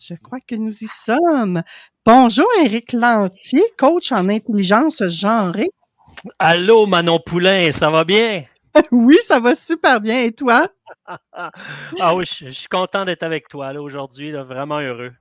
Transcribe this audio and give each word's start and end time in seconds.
Je 0.00 0.14
crois 0.14 0.38
que 0.40 0.54
nous 0.54 0.72
y 0.72 0.86
sommes. 0.86 1.62
Bonjour, 2.06 2.46
Éric 2.62 2.92
Lantier, 2.92 3.64
coach 3.76 4.12
en 4.12 4.28
intelligence 4.28 5.02
genrée. 5.08 5.70
Allô, 6.38 6.86
Manon 6.86 7.18
Poulain, 7.18 7.70
ça 7.70 7.90
va 7.90 8.04
bien? 8.04 8.44
Oui, 8.92 9.16
ça 9.22 9.40
va 9.40 9.56
super 9.56 10.00
bien. 10.00 10.22
Et 10.22 10.32
toi? 10.32 10.68
ah 11.32 12.14
oui, 12.14 12.24
je, 12.26 12.46
je 12.46 12.50
suis 12.50 12.68
content 12.68 13.04
d'être 13.04 13.24
avec 13.24 13.48
toi 13.48 13.72
là, 13.72 13.82
aujourd'hui, 13.82 14.30
vraiment 14.30 14.78
heureux. 14.78 15.12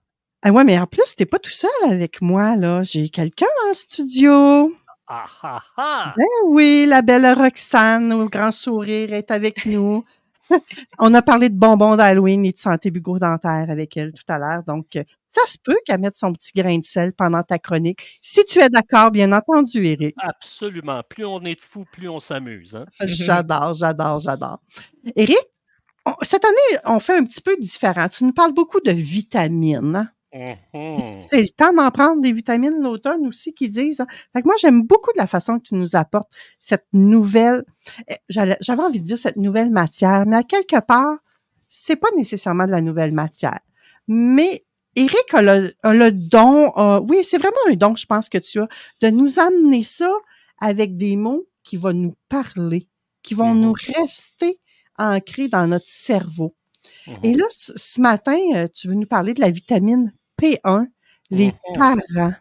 Ah 0.44 0.52
ouais, 0.52 0.64
mais 0.64 0.78
en 0.78 0.86
plus, 0.86 1.16
t'es 1.16 1.26
pas 1.26 1.40
tout 1.40 1.50
seul 1.50 1.72
avec 1.84 2.22
moi, 2.22 2.56
là. 2.56 2.84
J'ai 2.84 3.10
quelqu'un 3.10 3.48
en 3.68 3.74
studio. 3.74 4.72
Ah 5.08 5.26
ah 5.42 5.62
ah! 5.78 6.14
Ben 6.16 6.26
oui, 6.46 6.86
la 6.88 7.02
belle 7.02 7.34
Roxane 7.34 8.14
au 8.14 8.30
grand 8.30 8.52
sourire 8.52 9.14
est 9.14 9.32
avec 9.32 9.66
nous. 9.66 10.04
On 11.00 11.14
a 11.14 11.22
parlé 11.22 11.50
de 11.50 11.56
bonbons 11.56 11.96
d'Halloween 11.96 12.46
et 12.46 12.52
de 12.52 12.58
santé 12.58 12.92
bucco-dentaire 12.92 13.66
avec 13.70 13.96
elle 13.98 14.14
tout 14.14 14.24
à 14.28 14.40
l'heure. 14.40 14.64
Donc, 14.64 14.96
euh, 14.96 15.04
ça 15.28 15.42
se 15.46 15.58
peut 15.62 15.78
qu'elle 15.86 16.00
mette 16.00 16.16
son 16.16 16.34
petit 16.34 16.52
grain 16.56 16.78
de 16.78 16.86
sel 16.86 17.14
pendant 17.14 17.44
ta 17.44 17.60
chronique. 17.60 18.00
Si 18.22 18.44
tu 18.46 18.60
es 18.60 18.70
d'accord, 18.70 19.12
bien 19.12 19.32
entendu, 19.32 19.86
Éric. 19.86 20.16
Absolument. 20.20 21.02
Plus 21.08 21.26
on 21.26 21.42
est 21.42 21.56
de 21.56 21.60
fous, 21.60 21.86
plus 21.92 22.08
on 22.10 22.20
s'amuse. 22.20 22.76
Hein? 22.76 22.86
J'adore, 23.02 23.74
j'adore, 23.74 24.20
j'adore. 24.20 24.60
Éric, 25.16 25.38
on- 26.06 26.16
cette 26.22 26.46
année, 26.46 26.80
on 26.86 27.00
fait 27.00 27.18
un 27.18 27.26
petit 27.26 27.42
peu 27.42 27.56
différent. 27.58 28.08
Tu 28.08 28.24
nous 28.24 28.34
parles 28.34 28.54
beaucoup 28.54 28.80
de 28.80 28.92
vitamines. 28.92 30.10
Mhm. 30.74 31.06
C'est 31.06 31.42
le 31.42 31.50
temps 31.50 31.74
d'en 31.74 31.90
prendre 31.92 32.22
des 32.22 32.32
vitamines 32.32 32.80
l'automne 32.82 33.26
aussi 33.28 33.54
qui 33.54 33.70
disent. 33.70 34.00
hein. 34.02 34.08
Fait 34.34 34.42
que 34.42 34.46
moi, 34.48 34.56
j'aime 34.60 34.82
beaucoup 34.84 35.12
de 35.14 35.18
la 35.18 35.28
façon 35.28 35.58
que 35.60 35.64
tu 35.70 35.76
nous 35.76 35.96
apportes 35.96 36.32
cette 36.60 36.86
nouvelle, 36.94 37.64
eh, 38.08 38.16
j'avais 38.30 38.82
envie 38.84 39.00
de 39.00 39.06
dire 39.06 39.18
cette 39.18 39.38
nouvelle 39.38 39.70
matière, 39.72 40.26
mais 40.28 40.38
à 40.38 40.44
quelque 40.44 40.80
part, 40.82 41.18
c'est 41.70 41.96
pas 41.96 42.10
nécessairement 42.16 42.66
de 42.66 42.72
la 42.72 42.82
nouvelle 42.82 43.12
matière. 43.12 43.60
Mais 44.08 44.64
Eric 44.96 45.34
a 45.34 45.42
le, 45.42 45.74
a 45.84 45.94
le 45.94 46.12
don, 46.12 46.72
a- 46.76 47.02
oui, 47.02 47.24
c'est 47.24 47.38
vraiment 47.38 47.58
un 47.70 47.76
don, 47.76 47.96
je 47.96 48.06
pense 48.06 48.30
que 48.30 48.38
tu 48.38 48.60
as, 48.60 48.68
de 49.02 49.10
nous 49.10 49.40
amener 49.40 49.84
ça 49.84 50.12
avec 50.60 50.98
des 50.98 51.16
mots 51.16 51.46
qui 51.64 51.78
vont 51.78 51.94
nous 51.94 52.16
parler, 52.30 52.88
qui 53.22 53.34
vont 53.34 53.54
Mhm. 53.54 53.62
nous 53.62 53.74
rester 53.74 54.60
ancrés 54.98 55.50
dans 55.50 55.68
notre 55.68 55.88
cerveau. 55.90 56.56
Mhm. 57.06 57.16
Et 57.24 57.34
là, 57.34 57.46
ce, 57.50 57.74
ce 57.76 58.02
matin, 58.02 58.38
euh, 58.56 58.68
tu 58.74 58.88
veux 58.88 58.94
nous 58.96 59.06
parler 59.06 59.34
de 59.34 59.42
la 59.42 59.50
vitamine 59.52 60.14
P1, 60.38 60.88
les 61.30 61.48
Mhm. 61.48 61.54
parents. 61.76 62.34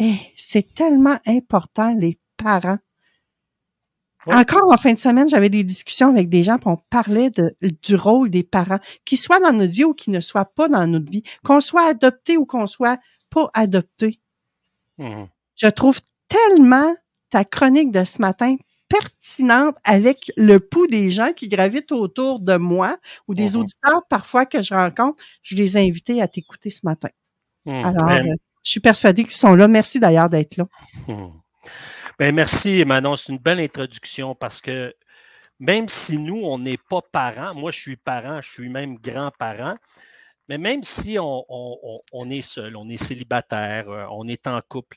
Eh, 0.00 0.16
c'est 0.36 0.74
tellement 0.74 1.18
important, 1.26 1.94
les 1.94 2.18
parents. 2.36 2.78
Ouais. 4.26 4.34
Encore 4.34 4.72
en 4.72 4.76
fin 4.76 4.92
de 4.92 4.98
semaine, 4.98 5.28
j'avais 5.28 5.50
des 5.50 5.62
discussions 5.62 6.08
avec 6.08 6.28
des 6.28 6.42
gens, 6.42 6.58
puis 6.58 6.68
on 6.68 6.76
parlait 6.90 7.30
de, 7.30 7.54
du 7.82 7.94
rôle 7.94 8.28
des 8.28 8.42
parents, 8.42 8.80
qu'ils 9.04 9.18
soient 9.18 9.38
dans 9.38 9.52
notre 9.52 9.72
vie 9.72 9.84
ou 9.84 9.94
qu'ils 9.94 10.12
ne 10.12 10.20
soient 10.20 10.44
pas 10.46 10.68
dans 10.68 10.84
notre 10.86 11.08
vie, 11.10 11.22
qu'on 11.44 11.60
soit 11.60 11.86
adopté 11.88 12.36
ou 12.36 12.44
qu'on 12.44 12.66
soit 12.66 12.98
pas 13.30 13.48
adopté. 13.54 14.20
Mhm. 14.98 15.28
Je 15.56 15.68
trouve 15.68 16.00
tellement 16.28 16.94
ta 17.30 17.44
chronique 17.44 17.92
de 17.92 18.04
ce 18.04 18.20
matin 18.20 18.56
pertinente 18.88 19.76
avec 19.84 20.30
le 20.36 20.58
pouls 20.60 20.86
des 20.86 21.10
gens 21.10 21.32
qui 21.32 21.48
gravitent 21.48 21.92
autour 21.92 22.40
de 22.40 22.56
moi 22.56 22.98
ou 23.28 23.34
des 23.34 23.50
Mhm. 23.50 23.56
auditeurs 23.56 24.02
parfois 24.08 24.46
que 24.46 24.62
je 24.62 24.74
rencontre. 24.74 25.22
Je 25.42 25.56
les 25.56 25.76
ai 25.76 25.88
invités 25.88 26.22
à 26.22 26.28
t'écouter 26.28 26.70
ce 26.70 26.80
matin. 26.84 27.08
Mhm. 27.64 27.84
Alors, 27.84 28.06
Ben, 28.06 28.28
euh, 28.28 28.34
je 28.62 28.70
suis 28.70 28.80
persuadée 28.80 29.22
qu'ils 29.24 29.32
sont 29.32 29.54
là. 29.54 29.68
Merci 29.68 29.98
d'ailleurs 30.00 30.28
d'être 30.28 30.56
là. 30.56 30.66
Hmm. 31.08 31.30
Ben, 32.18 32.34
merci, 32.34 32.84
Manon. 32.84 33.16
C'est 33.16 33.32
une 33.32 33.38
belle 33.38 33.60
introduction 33.60 34.34
parce 34.34 34.60
que 34.60 34.94
même 35.58 35.88
si 35.88 36.18
nous, 36.18 36.40
on 36.44 36.58
n'est 36.58 36.78
pas 36.78 37.00
parents, 37.02 37.54
moi, 37.54 37.70
je 37.70 37.80
suis 37.80 37.96
parent, 37.96 38.40
je 38.40 38.50
suis 38.52 38.68
même 38.68 38.96
grand-parent, 38.98 39.76
mais 40.48 40.58
même 40.58 40.82
si 40.82 41.18
on, 41.18 41.44
on- 41.48 41.78
on- 41.82 42.00
on 42.12 42.30
est 42.30 42.42
seul, 42.42 42.76
on 42.76 42.88
est 42.88 43.02
célibataire, 43.02 43.88
euh, 43.90 44.06
on 44.12 44.28
est 44.28 44.46
en 44.46 44.60
couple, 44.66 44.96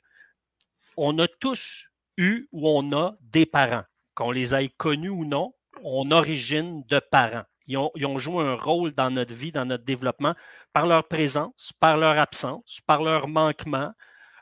on 0.97 1.17
a 1.19 1.27
tous 1.27 1.88
eu 2.19 2.47
ou 2.51 2.69
on 2.69 2.91
a 2.91 3.15
des 3.21 3.45
parents, 3.45 3.85
qu'on 4.13 4.31
les 4.31 4.53
ait 4.53 4.69
connus 4.69 5.09
ou 5.09 5.25
non, 5.25 5.53
on 5.83 6.11
origine 6.11 6.83
de 6.87 6.99
parents. 6.99 7.45
Ils 7.65 7.77
ont, 7.77 8.19
joué 8.19 8.43
un 8.43 8.55
rôle 8.55 8.93
dans 8.93 9.11
notre 9.11 9.33
vie, 9.33 9.51
dans 9.51 9.65
notre 9.65 9.85
développement, 9.85 10.33
par 10.73 10.85
leur 10.87 11.07
présence, 11.07 11.71
par 11.79 11.97
leur 11.97 12.17
absence, 12.17 12.81
par 12.85 13.03
leur 13.03 13.27
manquement, 13.27 13.93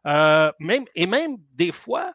euh, 0.05 0.51
même, 0.59 0.85
et 0.95 1.05
même 1.05 1.37
des 1.51 1.73
fois, 1.73 2.13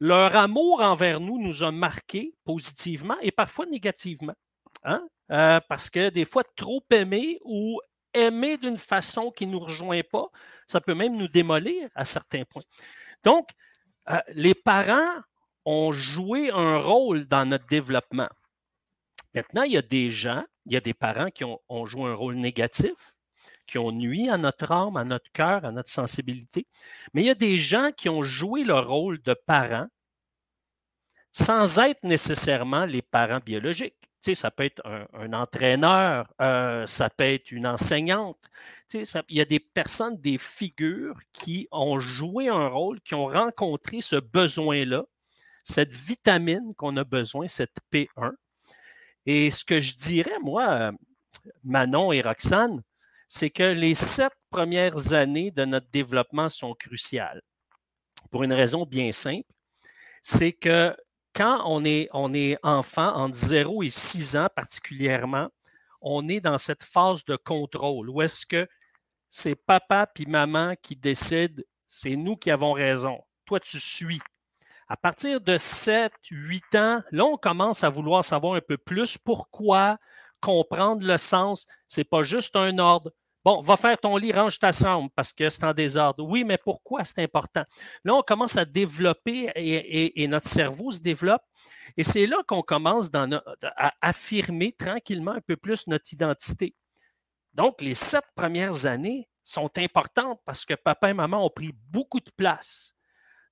leur 0.00 0.34
amour 0.34 0.80
envers 0.82 1.20
nous 1.20 1.40
nous 1.40 1.62
a 1.62 1.70
marqués 1.70 2.34
positivement 2.44 3.16
et 3.22 3.30
parfois 3.30 3.66
négativement. 3.66 4.34
Hein? 4.82 5.06
Euh, 5.30 5.60
parce 5.68 5.88
que 5.88 6.10
des 6.10 6.24
fois, 6.24 6.42
trop 6.56 6.84
aimer 6.90 7.38
ou 7.44 7.80
aimer 8.12 8.58
d'une 8.58 8.78
façon 8.78 9.30
qui 9.30 9.46
ne 9.46 9.52
nous 9.52 9.60
rejoint 9.60 10.02
pas, 10.02 10.26
ça 10.66 10.80
peut 10.80 10.94
même 10.94 11.16
nous 11.16 11.28
démolir 11.28 11.88
à 11.94 12.04
certains 12.04 12.44
points. 12.44 12.64
Donc, 13.22 13.48
euh, 14.10 14.18
les 14.28 14.54
parents 14.54 15.22
ont 15.64 15.92
joué 15.92 16.50
un 16.50 16.78
rôle 16.78 17.26
dans 17.26 17.46
notre 17.46 17.66
développement. 17.66 18.28
Maintenant, 19.34 19.62
il 19.62 19.72
y 19.72 19.78
a 19.78 19.82
des 19.82 20.10
gens, 20.10 20.44
il 20.66 20.72
y 20.72 20.76
a 20.76 20.80
des 20.80 20.94
parents 20.94 21.30
qui 21.30 21.44
ont, 21.44 21.86
joué 21.86 22.10
un 22.10 22.14
rôle 22.14 22.34
négatif, 22.34 23.14
qui 23.66 23.78
ont 23.78 23.92
nui 23.92 24.28
à 24.28 24.36
notre 24.36 24.70
âme, 24.72 24.96
à 24.96 25.04
notre 25.04 25.30
cœur, 25.32 25.64
à 25.64 25.70
notre 25.70 25.88
sensibilité. 25.88 26.66
Mais 27.14 27.22
il 27.22 27.26
y 27.26 27.30
a 27.30 27.34
des 27.34 27.58
gens 27.58 27.90
qui 27.96 28.08
ont 28.08 28.22
joué 28.22 28.64
le 28.64 28.78
rôle 28.78 29.22
de 29.22 29.34
parents 29.34 29.88
sans 31.32 31.78
être 31.78 32.02
nécessairement 32.04 32.84
les 32.84 33.00
parents 33.00 33.40
biologiques. 33.40 34.11
Sais, 34.22 34.36
ça 34.36 34.52
peut 34.52 34.62
être 34.62 34.80
un, 35.14 35.32
entraîneur, 35.32 36.32
euh, 36.40 36.86
ça 36.86 37.10
peut 37.10 37.24
être 37.24 37.50
une 37.50 37.66
enseignante. 37.66 38.38
Tu 38.88 39.04
sais, 39.04 39.20
il 39.28 39.36
y 39.36 39.40
a 39.40 39.44
des 39.44 39.58
personnes, 39.58 40.16
des 40.16 40.38
figures 40.38 41.18
qui 41.32 41.66
ont 41.72 41.98
joué 41.98 42.48
un 42.48 42.68
rôle, 42.68 43.00
qui 43.00 43.16
ont 43.16 43.26
rencontré 43.26 44.00
ce 44.00 44.14
besoin-là, 44.14 45.02
cette 45.64 45.92
vitamine 45.92 46.72
qu'on 46.76 46.96
a 46.98 47.02
besoin, 47.02 47.48
cette 47.48 47.76
P1. 47.92 48.30
Et 49.26 49.50
ce 49.50 49.64
que 49.64 49.80
je 49.80 49.96
dirais, 49.96 50.38
moi, 50.40 50.92
Manon 51.64 52.12
et 52.12 52.20
Roxane, 52.20 52.80
c'est 53.28 53.50
que 53.50 53.64
les 53.64 53.94
sept 53.94 54.32
premières 54.50 55.14
années 55.14 55.50
de 55.50 55.64
notre 55.64 55.88
développement 55.90 56.48
sont 56.48 56.74
cruciales. 56.74 57.42
Pour 58.30 58.44
une 58.44 58.52
raison 58.52 58.86
bien 58.86 59.10
simple, 59.10 59.50
c'est 60.22 60.52
que 60.52 60.96
quand 61.34 61.62
on 61.66 61.84
est, 61.84 62.08
on 62.12 62.34
est 62.34 62.58
enfant, 62.62 63.14
entre 63.14 63.34
0 63.34 63.82
et 63.82 63.90
6 63.90 64.36
ans 64.36 64.48
particulièrement, 64.54 65.48
on 66.00 66.28
est 66.28 66.40
dans 66.40 66.58
cette 66.58 66.82
phase 66.82 67.24
de 67.24 67.36
contrôle 67.36 68.10
où 68.10 68.22
est-ce 68.22 68.44
que 68.46 68.68
c'est 69.30 69.54
papa 69.54 70.06
puis 70.06 70.26
maman 70.26 70.74
qui 70.82 70.96
décident, 70.96 71.62
c'est 71.86 72.16
nous 72.16 72.36
qui 72.36 72.50
avons 72.50 72.72
raison. 72.72 73.18
Toi, 73.46 73.60
tu 73.60 73.80
suis. 73.80 74.20
À 74.88 74.96
partir 74.96 75.40
de 75.40 75.56
7, 75.56 76.12
8 76.30 76.74
ans, 76.74 77.02
là, 77.12 77.24
on 77.24 77.38
commence 77.38 77.82
à 77.82 77.88
vouloir 77.88 78.24
savoir 78.24 78.54
un 78.54 78.60
peu 78.60 78.76
plus 78.76 79.16
pourquoi, 79.16 79.96
comprendre 80.40 81.06
le 81.06 81.16
sens. 81.16 81.66
C'est 81.88 82.04
pas 82.04 82.24
juste 82.24 82.56
un 82.56 82.78
ordre. 82.78 83.10
Bon, 83.44 83.60
va 83.60 83.76
faire 83.76 83.98
ton 83.98 84.16
lit, 84.16 84.32
range 84.32 84.58
ta 84.58 84.70
chambre 84.70 85.10
parce 85.16 85.32
que 85.32 85.48
c'est 85.50 85.64
en 85.64 85.74
désordre. 85.74 86.24
Oui, 86.24 86.44
mais 86.44 86.58
pourquoi 86.58 87.02
c'est 87.02 87.22
important? 87.22 87.64
Là, 88.04 88.14
on 88.14 88.22
commence 88.22 88.56
à 88.56 88.64
développer 88.64 89.50
et, 89.56 90.28
notre 90.28 90.46
cerveau 90.46 90.92
se 90.92 91.00
développe. 91.00 91.42
Et 91.96 92.04
c'est 92.04 92.26
là 92.26 92.36
qu'on 92.46 92.62
commence 92.62 93.10
à 93.14 93.92
affirmer 94.00 94.72
tranquillement 94.72 95.32
un 95.32 95.40
peu 95.40 95.56
plus 95.56 95.88
notre 95.88 96.12
identité. 96.12 96.76
Donc, 97.52 97.80
les 97.80 97.94
sept 97.94 98.24
premières 98.34 98.86
années 98.86 99.28
sont 99.42 99.70
importantes 99.76 100.40
parce 100.44 100.64
que 100.64 100.74
papa 100.74 101.10
et 101.10 101.14
maman 101.14 101.44
ont 101.44 101.50
pris 101.50 101.72
beaucoup 101.90 102.20
de 102.20 102.30
place 102.36 102.94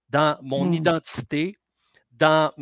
dans 0.09 0.39
mon 0.41 0.67
mmh. 0.67 0.73
identité, 0.73 1.59
dans 2.13 2.53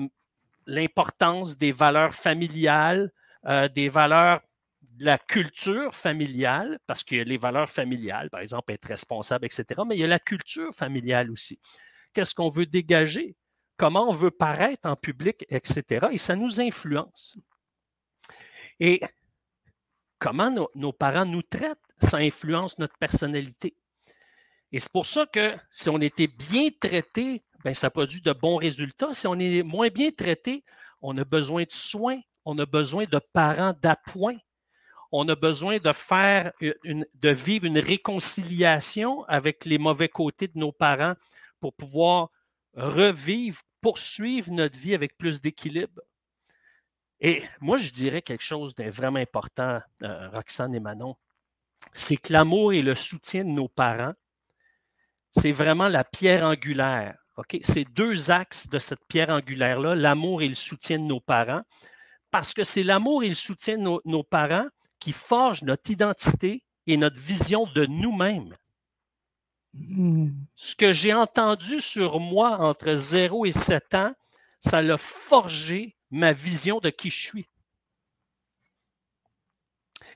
l'importance 0.67 1.57
des 1.57 1.73
valeurs 1.73 2.15
familiales, 2.15 3.13
euh, 3.47 3.69
des 3.69 3.89
valeurs 3.89 4.41
de 4.99 5.05
la 5.05 5.17
culture 5.17 5.95
familiale, 5.95 6.79
parce 6.87 7.05
qu'il 7.05 7.19
y 7.19 7.21
a 7.21 7.25
les 7.25 7.39
valeurs 7.39 7.69
familiales, 7.69 8.31
par 8.31 8.41
exemple, 8.41 8.73
être 8.73 8.85
responsable, 8.85 9.47
etc., 9.47 9.65
mais 9.87 9.97
il 9.97 10.01
y 10.01 10.05
a 10.05 10.09
la 10.09 10.19
culture 10.19 10.75
familiale 10.75 11.31
aussi. 11.31 11.61
Qu'est-ce 12.13 12.35
qu'on 12.35 12.49
veut 12.49 12.67
dégager? 12.67 13.37
Comment 13.77 14.09
on 14.09 14.13
veut 14.13 14.33
paraître 14.33 14.89
en 14.89 14.97
public, 14.97 15.47
etc. 15.51 16.09
Et 16.11 16.19
ça 16.19 16.35
nous 16.35 16.61
influence. 16.61 17.39
Et 18.81 19.01
comment 20.19 20.53
nos, 20.75 20.93
parents 20.93 21.27
nous 21.27 21.43
traitent, 21.43 21.79
ça 21.99 22.19
influence 22.19 22.79
notre 22.79 22.99
personnalité. 22.99 23.77
Et 24.73 24.81
c'est 24.81 24.93
pour 24.93 25.07
ça 25.07 25.27
que 25.27 25.55
si 25.71 25.89
on 25.89 26.01
était 26.01 26.27
bien 26.27 26.71
traité, 26.81 27.45
ben, 27.65 27.73
ça 27.73 27.89
produit 27.91 28.21
de 28.21 28.33
bons 28.33 28.57
résultats. 28.57 29.13
Si 29.13 29.29
on 29.29 29.39
est 29.39 29.63
moins 29.63 29.89
bien 29.89 30.11
traité, 30.11 30.65
on 31.01 31.17
a 31.17 31.25
besoin 31.25 31.63
de 31.63 31.71
soins, 31.71 32.21
on 32.45 32.59
a 32.59 32.67
besoin 32.67 33.05
de 33.05 33.21
parents 33.33 33.75
d'appoint 33.81 34.37
on 35.11 35.29
a 35.29 35.35
besoin 35.35 35.79
de 35.79 35.93
faire 35.93 36.53
de 36.61 37.29
vivre 37.31 37.65
une 37.65 37.79
réconciliation 37.79 39.25
avec 39.25 39.65
les 39.65 39.79
mauvais 39.79 40.09
côtés 40.09 40.49
de 40.49 40.59
nos 40.59 40.73
parents 40.73 41.15
pour 41.61 41.75
pouvoir 41.75 42.31
revivre, 42.75 43.61
poursuivre 43.81 44.51
notre 44.53 44.79
vie 44.79 44.95
avec 44.95 45.17
plus 45.17 45.41
d'équilibre. 45.41 46.01
Et 47.21 47.43
moi, 47.61 47.79
je 47.79 47.91
dirais 47.91 48.23
quelque 48.23 48.45
chose 48.45 48.75
de 48.75 48.85
vraiment 48.85 49.19
important, 49.19 49.81
euh, 50.03 50.29
Roxane 50.31 50.75
et 50.75 50.81
Manon, 50.81 51.17
c'est 51.93 52.17
que 52.17 52.33
l'amour 52.33 52.73
et 52.73 52.83
le 52.83 52.95
soutien 52.95 53.45
de 53.45 53.51
nos 53.51 53.69
parents, 53.69 54.13
c'est 55.31 55.53
vraiment 55.53 55.89
la 55.89 56.05
pierre 56.05 56.45
angulaire. 56.45 57.17
OK? 57.37 57.59
C'est 57.63 57.85
deux 57.85 58.31
axes 58.31 58.69
de 58.69 58.79
cette 58.79 59.05
pierre 59.09 59.31
angulaire-là, 59.31 59.95
l'amour 59.95 60.43
et 60.43 60.49
le 60.49 60.55
soutien 60.55 60.99
de 60.99 61.05
nos 61.05 61.21
parents, 61.21 61.63
parce 62.31 62.53
que 62.53 62.63
c'est 62.63 62.83
l'amour 62.83 63.25
et 63.25 63.29
le 63.29 63.35
soutien 63.35 63.79
de 63.79 64.01
nos 64.05 64.23
parents 64.23 64.69
qui 65.09 65.13
forge 65.13 65.63
notre 65.63 65.91
identité 65.91 66.63
et 66.87 66.99
notre 66.99 67.19
vision 67.19 67.67
de 67.75 67.87
nous-mêmes. 67.87 68.55
Hmm. 69.73 70.33
Ce 70.55 70.77
que 70.77 70.93
j'ai 70.93 71.15
entendu 71.15 71.81
sur 71.81 72.21
moi 72.21 72.59
entre 72.59 72.93
0 72.93 73.47
et 73.47 73.53
7 73.53 73.95
ans, 73.95 74.13
ça 74.61 74.83
l'a 74.83 74.99
forgé 74.99 75.97
ma 76.11 76.35
vision 76.35 76.79
de 76.81 76.91
qui 76.91 77.09
je 77.09 77.27
suis. 77.27 77.49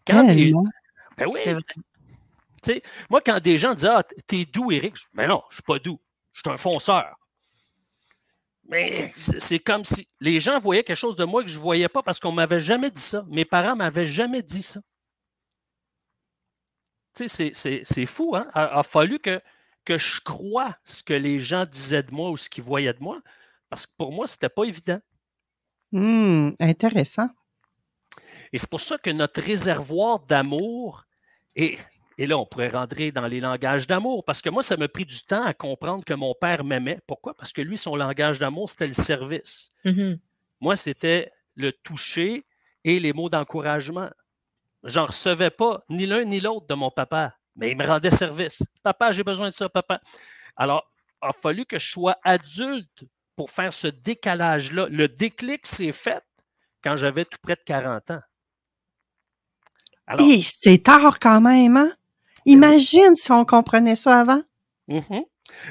Quand 0.06 0.26
ben 0.26 0.36
oui. 1.26 1.56
moi, 3.08 3.22
quand 3.24 3.40
des 3.40 3.56
gens 3.56 3.72
disent 3.72 3.86
Ah, 3.86 4.02
t'es 4.26 4.44
doux, 4.44 4.72
Eric, 4.72 4.96
mais 5.14 5.26
non, 5.26 5.42
je 5.48 5.54
suis 5.54 5.62
pas 5.62 5.78
doux. 5.78 6.00
Je 6.34 6.42
suis 6.44 6.50
un 6.50 6.58
fonceur. 6.58 7.18
Mais 8.68 9.12
c'est 9.16 9.58
comme 9.58 9.84
si 9.84 10.08
les 10.20 10.40
gens 10.40 10.58
voyaient 10.58 10.84
quelque 10.84 10.96
chose 10.96 11.16
de 11.16 11.24
moi 11.24 11.42
que 11.42 11.48
je 11.48 11.58
ne 11.58 11.62
voyais 11.62 11.88
pas 11.88 12.02
parce 12.02 12.20
qu'on 12.20 12.30
ne 12.30 12.36
m'avait 12.36 12.60
jamais 12.60 12.90
dit 12.90 13.00
ça. 13.00 13.24
Mes 13.28 13.44
parents 13.44 13.72
ne 13.72 13.78
m'avaient 13.78 14.06
jamais 14.06 14.42
dit 14.42 14.62
ça. 14.62 14.80
Tu 17.14 17.28
sais, 17.28 17.52
c'est 17.54 18.06
fou, 18.06 18.34
hein? 18.34 18.46
Il 18.54 18.60
a, 18.60 18.82
fallu 18.82 19.18
que, 19.18 19.40
que 19.84 19.98
je 19.98 20.20
croie 20.20 20.76
ce 20.84 21.02
que 21.02 21.12
les 21.12 21.40
gens 21.40 21.66
disaient 21.66 22.02
de 22.02 22.12
moi 22.12 22.30
ou 22.30 22.36
ce 22.36 22.48
qu'ils 22.48 22.64
voyaient 22.64 22.94
de 22.94 23.02
moi, 23.02 23.20
parce 23.68 23.86
que 23.86 23.92
pour 23.98 24.12
moi, 24.12 24.26
ce 24.26 24.34
n'était 24.34 24.48
pas 24.48 24.64
évident. 24.64 25.00
Hum, 25.92 26.54
intéressant. 26.58 27.28
Et 28.52 28.58
c'est 28.58 28.70
pour 28.70 28.80
ça 28.80 28.96
que 28.96 29.10
notre 29.10 29.42
réservoir 29.42 30.20
d'amour 30.20 31.06
est, 31.54 31.78
et 32.22 32.26
là, 32.28 32.38
on 32.38 32.46
pourrait 32.46 32.68
rentrer 32.68 33.10
dans 33.10 33.26
les 33.26 33.40
langages 33.40 33.88
d'amour, 33.88 34.24
parce 34.24 34.42
que 34.42 34.48
moi, 34.48 34.62
ça 34.62 34.76
m'a 34.76 34.86
pris 34.86 35.04
du 35.04 35.20
temps 35.22 35.42
à 35.42 35.54
comprendre 35.54 36.04
que 36.04 36.14
mon 36.14 36.36
père 36.40 36.62
m'aimait. 36.62 37.00
Pourquoi? 37.08 37.34
Parce 37.34 37.52
que 37.52 37.60
lui, 37.60 37.76
son 37.76 37.96
langage 37.96 38.38
d'amour, 38.38 38.70
c'était 38.70 38.86
le 38.86 38.92
service. 38.92 39.72
Mm-hmm. 39.84 40.20
Moi, 40.60 40.76
c'était 40.76 41.32
le 41.56 41.72
toucher 41.72 42.46
et 42.84 43.00
les 43.00 43.12
mots 43.12 43.28
d'encouragement. 43.28 44.08
J'en 44.84 45.06
recevais 45.06 45.50
pas 45.50 45.82
ni 45.88 46.06
l'un 46.06 46.22
ni 46.22 46.38
l'autre 46.38 46.68
de 46.68 46.74
mon 46.74 46.92
papa, 46.92 47.36
mais 47.56 47.72
il 47.72 47.76
me 47.76 47.84
rendait 47.84 48.12
service. 48.12 48.62
Papa, 48.84 49.10
j'ai 49.10 49.24
besoin 49.24 49.48
de 49.48 49.54
ça, 49.54 49.68
papa. 49.68 50.00
Alors, 50.54 50.88
il 51.24 51.28
a 51.28 51.32
fallu 51.32 51.66
que 51.66 51.80
je 51.80 51.90
sois 51.90 52.18
adulte 52.22 53.02
pour 53.34 53.50
faire 53.50 53.72
ce 53.72 53.88
décalage-là. 53.88 54.86
Le 54.88 55.08
déclic 55.08 55.66
s'est 55.66 55.90
fait 55.90 56.22
quand 56.84 56.96
j'avais 56.96 57.24
tout 57.24 57.38
près 57.42 57.56
de 57.56 57.62
40 57.66 58.12
ans. 58.12 58.22
Et 60.20 60.40
c'est 60.42 60.84
tard 60.84 61.18
quand 61.18 61.40
même, 61.40 61.76
hein? 61.76 61.92
Ben 62.46 62.52
Imagine 62.52 63.16
si 63.16 63.30
on 63.32 63.44
comprenait 63.44 63.96
ça 63.96 64.20
avant. 64.20 64.42
Mm-hmm. 64.88 65.24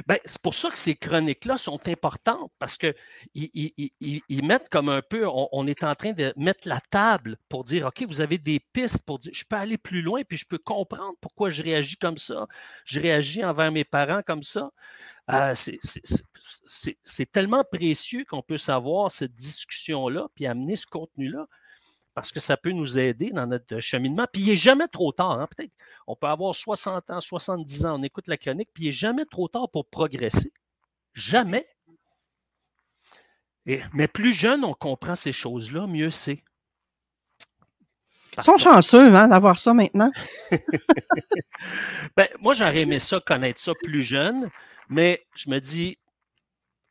Ben, 0.07 0.17
c'est 0.25 0.41
pour 0.41 0.53
ça 0.53 0.69
que 0.69 0.77
ces 0.77 0.95
chroniques-là 0.95 1.57
sont 1.57 1.79
importantes 1.87 2.51
parce 2.59 2.77
qu'ils 2.77 2.93
ils, 3.39 4.45
mettent 4.45 4.69
comme 4.69 4.89
un 4.89 5.01
peu, 5.01 5.27
on, 5.27 5.67
est 5.67 5.83
en 5.83 5.95
train 5.95 6.11
de 6.13 6.33
mettre 6.37 6.67
la 6.67 6.79
table 6.79 7.37
pour 7.49 7.63
dire, 7.63 7.87
OK, 7.87 8.03
vous 8.07 8.21
avez 8.21 8.37
des 8.37 8.59
pistes 8.59 9.05
pour 9.05 9.19
dire, 9.19 9.31
je 9.33 9.43
peux 9.45 9.55
aller 9.55 9.77
plus 9.77 10.01
loin, 10.01 10.21
puis 10.23 10.37
je 10.37 10.45
peux 10.45 10.57
comprendre 10.57 11.15
pourquoi 11.19 11.49
je 11.49 11.63
réagis 11.63 11.97
comme 11.97 12.17
ça. 12.17 12.47
Je 12.85 12.99
réagis 12.99 13.43
envers 13.43 13.71
mes 13.71 13.83
parents 13.83 14.21
comme 14.25 14.43
ça. 14.43 14.71
Euh, 15.31 15.53
c'est 15.55 17.31
tellement 17.31 17.63
précieux 17.63 18.25
qu'on 18.25 18.41
peut 18.41 18.57
savoir 18.57 19.11
cette 19.11 19.35
discussion-là, 19.35 20.27
puis 20.35 20.45
amener 20.45 20.75
ce 20.75 20.85
contenu-là 20.85 21.47
parce 22.13 22.31
que 22.31 22.39
ça 22.39 22.57
peut 22.57 22.71
nous 22.71 22.99
aider 22.99 23.31
dans 23.31 23.47
notre 23.47 23.79
cheminement. 23.79 24.27
Puis 24.31 24.41
il 24.41 24.47
n'est 24.49 24.55
jamais 24.55 24.87
trop 24.87 25.11
tard. 25.11 25.39
Hein. 25.39 25.47
Peut-être 25.55 25.71
on 26.07 26.15
peut 26.15 26.27
avoir 26.27 26.53
60 26.55 27.09
ans, 27.09 27.21
70 27.21 27.85
ans, 27.85 27.99
on 27.99 28.03
écoute 28.03 28.27
la 28.27 28.37
chronique, 28.37 28.69
puis 28.73 28.85
il 28.85 28.87
n'est 28.87 28.93
jamais 28.93 29.25
trop 29.25 29.47
tard 29.47 29.69
pour 29.69 29.85
progresser. 29.85 30.51
Jamais. 31.13 31.65
Et, 33.65 33.81
mais 33.93 34.07
plus 34.07 34.33
jeune 34.33 34.63
on 34.65 34.73
comprend 34.73 35.15
ces 35.15 35.33
choses-là, 35.33 35.87
mieux 35.87 36.09
c'est. 36.09 36.43
Ils 38.37 38.43
sont 38.43 38.57
chanceux 38.57 39.13
hein, 39.13 39.27
d'avoir 39.27 39.59
ça 39.59 39.73
maintenant. 39.73 40.09
ben, 42.15 42.27
moi, 42.39 42.53
j'aurais 42.53 42.81
aimé 42.81 42.99
ça, 42.99 43.19
connaître 43.19 43.59
ça 43.59 43.73
plus 43.83 44.03
jeune, 44.03 44.49
mais 44.89 45.25
je 45.35 45.49
me 45.49 45.59
dis, 45.59 45.97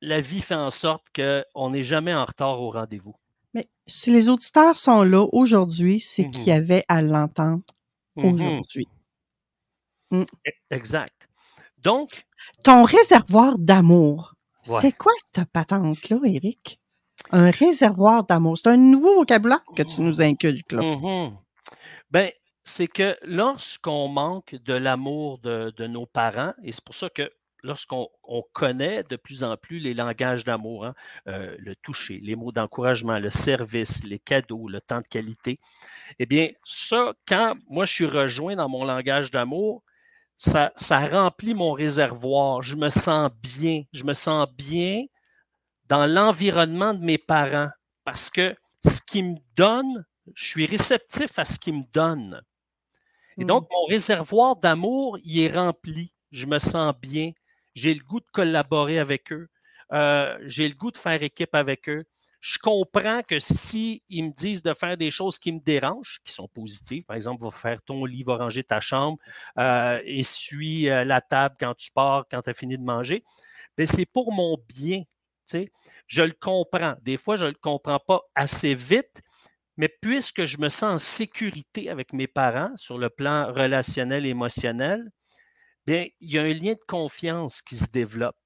la 0.03 0.21
vie 0.21 0.43
fait 0.43 0.55
en 0.55 0.71
sorte 0.71 1.07
qu'on 1.15 1.71
n'est 1.71 1.83
jamais 1.83 2.15
en 2.15 2.25
retard 2.25 2.61
au 2.61 2.71
rendez-vous. 2.71 3.17
Mais 3.55 3.65
si 3.87 4.11
les 4.11 4.29
auditeurs 4.29 4.77
sont 4.77 5.03
là 5.03 5.27
aujourd'hui, 5.33 6.01
c'est 6.01 6.31
qu'il 6.31 6.49
y 6.49 6.53
mmh 6.53 6.57
avait 6.57 6.85
à 6.89 7.03
l'entendre 7.03 7.63
mmh 8.17 8.25
aujourd'hui. 8.25 8.89
Mmh. 10.11 10.23
E, 10.23 10.51
exact. 10.71 11.29
Donc. 11.79 12.25
Ton 12.65 12.85
réservoir 12.85 13.59
d'amour, 13.59 14.35
c'est 14.65 14.93
quoi 14.93 15.13
cette 15.25 15.49
patente-là, 15.51 16.19
Eric? 16.25 16.79
Un 17.31 17.51
réservoir 17.51 18.25
d'amour. 18.25 18.59
C'est 18.59 18.69
un 18.69 18.77
nouveau 18.77 19.15
vocabulaire 19.15 19.65
que 19.77 19.83
tu 19.83 20.01
nous 20.01 20.21
inculques, 20.21 20.73
là. 20.73 21.31
Ben, 22.11 22.31
c'est 22.65 22.89
que 22.89 23.17
lorsqu'on 23.23 24.09
manque 24.09 24.57
de 24.57 24.75
l'amour 24.75 25.39
de, 25.39 25.73
de, 25.77 25.87
nos 25.87 26.07
parents, 26.07 26.53
et 26.63 26.73
c'est 26.73 26.85
pour 26.85 26.95
ça 26.95 27.09
que 27.09 27.31
lorsqu'on 27.63 28.09
connaît 28.53 29.03
de 29.09 29.17
plus 29.17 29.45
en 29.45 29.57
plus 29.57 29.79
les 29.79 29.95
langages 29.95 30.45
d'amour, 30.45 30.87
hein, 30.87 30.95
euh, 31.29 31.55
le 31.59 31.77
toucher, 31.77 32.15
les 32.23 32.37
mots 32.37 32.53
d'encouragement, 32.53 33.19
le 33.19 33.31
service, 33.31 34.05
les 34.05 34.19
cadeaux, 34.19 34.69
le 34.69 34.81
temps 34.81 35.01
de 35.01 35.09
qualité, 35.09 35.57
eh 36.19 36.27
bien, 36.27 36.49
ça, 36.65 37.15
quand 37.27 37.55
moi 37.69 37.85
je 37.85 37.93
suis 37.93 38.07
rejoint 38.07 38.57
dans 38.57 38.69
mon 38.69 38.85
langage 38.85 39.31
d'amour, 39.31 39.83
ça, 40.37 40.73
ça 40.75 41.07
remplit 41.07 41.53
mon 41.53 41.73
réservoir. 41.73 42.63
Je 42.63 42.75
me 42.75 42.89
sens 42.89 43.31
bien. 43.43 43.83
Je 43.93 44.05
me 44.05 44.15
sens 44.15 44.47
bien 44.57 45.05
dans 45.85 46.07
l'environnement 46.07 46.95
de 46.95 47.05
mes 47.05 47.19
parents 47.19 47.69
parce 48.05 48.31
que 48.31 48.57
ce 48.87 49.03
qu'ils 49.03 49.33
me 49.33 49.37
donnent, 49.55 50.07
je 50.35 50.49
suis 50.49 50.65
réceptif 50.67 51.39
à 51.39 51.45
ce 51.45 51.59
qu'ils 51.59 51.75
me 51.75 51.93
donnent. 51.93 52.41
Et 53.37 53.45
donc, 53.45 53.65
mmh. 53.65 53.75
mon 53.75 53.87
réservoir 53.87 54.57
d'amour, 54.57 55.19
il 55.25 55.41
est 55.41 55.53
rempli. 55.53 56.13
Je 56.31 56.47
me 56.47 56.59
sens 56.59 56.95
bien 57.01 57.33
j'ai 57.75 57.95
le 57.95 58.01
goût 58.05 58.21
de 58.21 58.27
collaborer 58.33 58.99
avec 58.99 59.33
eux, 59.33 59.49
euh, 59.93 60.37
j'ai 60.47 60.69
le 60.69 60.75
goût 60.75 60.91
de 60.91 60.97
faire 60.97 61.23
équipe 61.23 61.55
avec 61.55 61.89
eux. 61.89 62.01
Je 62.41 62.59
comprends 62.59 63.23
que 63.23 63.39
si 63.39 64.03
me 64.11 64.31
disent 64.31 64.63
de 64.63 64.73
faire 64.73 64.97
des 64.97 65.11
choses 65.11 65.39
qui 65.39 65.53
me 65.53 65.61
dérangent, 65.61 66.21
qui 66.25 66.33
sont 66.33 66.49
positives, 66.49 67.05
par 67.05 67.17
exemple, 67.17 67.45
va 67.45 67.51
faire 67.51 67.83
ton 67.83 68.05
lit, 68.07 68.23
va 68.23 68.37
ranger 68.37 68.65
ta 68.65 68.81
chambre, 68.81 69.19
euh, 69.59 70.01
essuie 70.07 70.89
euh, 70.89 71.05
la 71.05 71.21
table 71.21 71.57
quand 71.61 71.75
tu 71.75 71.93
pars, 71.93 72.25
quand 72.31 72.41
tu 72.41 72.51
as 72.51 72.55
fini 72.55 72.79
de 72.79 72.83
manger, 72.83 73.25
ben, 73.77 73.87
c'est 73.87 74.07
pour 74.07 74.33
mon 74.33 74.57
bien. 74.69 75.03
Je 76.07 76.23
le 76.23 76.33
comprends. 76.39 76.95
Des 77.03 77.17
fois, 77.17 77.37
je 77.37 77.45
ne 77.45 77.51
le 77.51 77.57
comprends 77.61 77.99
pas 77.99 78.21
assez 78.35 78.75
vite, 78.75 79.23
Mais 79.77 79.89
puisque 79.89 80.45
je 80.45 80.59
me 80.59 80.69
sens 80.69 80.95
en 80.95 80.99
sécurité 80.99 81.89
avec 81.91 82.13
mes 82.13 82.27
parents 82.27 82.71
sur 82.77 82.99
le 82.99 83.09
plan 83.09 83.51
relationnel 83.53 84.27
émotionnel, 84.27 85.11
il 85.91 86.31
y 86.31 86.39
a 86.39 86.43
un 86.43 86.53
lien 86.53 86.73
de 86.73 86.85
confiance 86.87 87.63
qui 87.63 87.77
se 87.77 87.91
développe. 87.91 88.39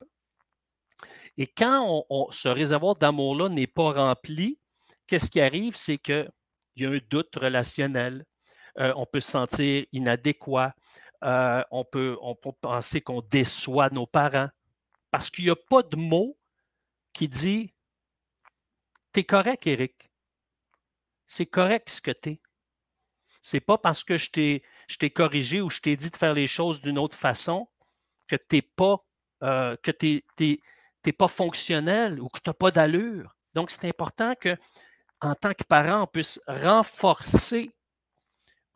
Et 1.37 1.47
quand 1.47 2.07
ce 2.31 2.49
réservoir 2.49 2.95
d'amour-là 2.95 3.49
n'est 3.49 3.67
pas 3.67 3.93
rempli, 3.93 4.59
qu'est-ce 5.07 5.31
qui 5.31 5.41
arrive? 5.41 5.77
C'est 5.77 5.99
qu'il 5.99 6.31
y 6.77 6.87
a 6.87 6.91
un 6.91 7.01
doute 7.11 7.35
relationnel. 7.37 8.25
Euh, 8.79 8.93
on 8.97 9.07
peut 9.07 9.21
se 9.21 9.31
sentir 9.33 9.85
inadéquat. 9.93 10.75
Euh, 11.25 11.63
on, 11.71 11.85
peut, 11.85 12.17
on 12.21 12.35
peut 12.35 12.53
penser 12.61 13.01
qu'on 13.01 13.21
déçoit 13.21 13.91
nos 13.91 14.07
parents. 14.07 14.49
Parce 15.11 15.31
qu'il 15.31 15.45
n'y 15.45 15.51
a 15.51 15.57
pas 15.57 15.83
de 15.83 15.97
mot 15.97 16.37
qui 17.13 17.29
dit 17.29 17.75
T'es 19.13 19.25
correct, 19.25 19.67
Eric. 19.67 20.11
C'est 21.27 21.47
correct 21.47 21.89
ce 21.89 22.01
que 22.01 22.11
t'es. 22.11 22.41
C'est 23.45 23.61
pas 23.61 23.77
parce 23.77 24.05
que 24.05 24.17
je 24.17 24.31
t'ai 24.31 25.11
corrigé 25.11 25.61
ou 25.61 25.69
je 25.69 25.81
t'ai 25.81 25.97
dit 25.97 26.11
de 26.11 26.17
faire 26.17 26.33
les 26.33 26.47
choses 26.47 26.81
d'une 26.81 26.97
autre 26.97 27.15
façon 27.15 27.69
que 28.27 28.37
t'es 28.37 28.63
pas 28.63 29.05
euh, 29.43 29.77
pas 31.19 31.29
fonctionnel 31.29 32.23
ou 32.23 32.29
que 32.29 32.41
tu 32.41 32.49
n'as 32.49 32.55
pas 32.55 32.71
d'allure. 32.71 33.37
Donc, 33.53 33.71
c'est 33.71 33.87
important 33.87 34.35
que, 34.35 34.57
en 35.21 35.35
tant 35.35 35.53
que 35.53 35.63
parent, 35.65 36.05
on 36.05 36.07
puisse 36.07 36.41
renforcer 36.47 37.71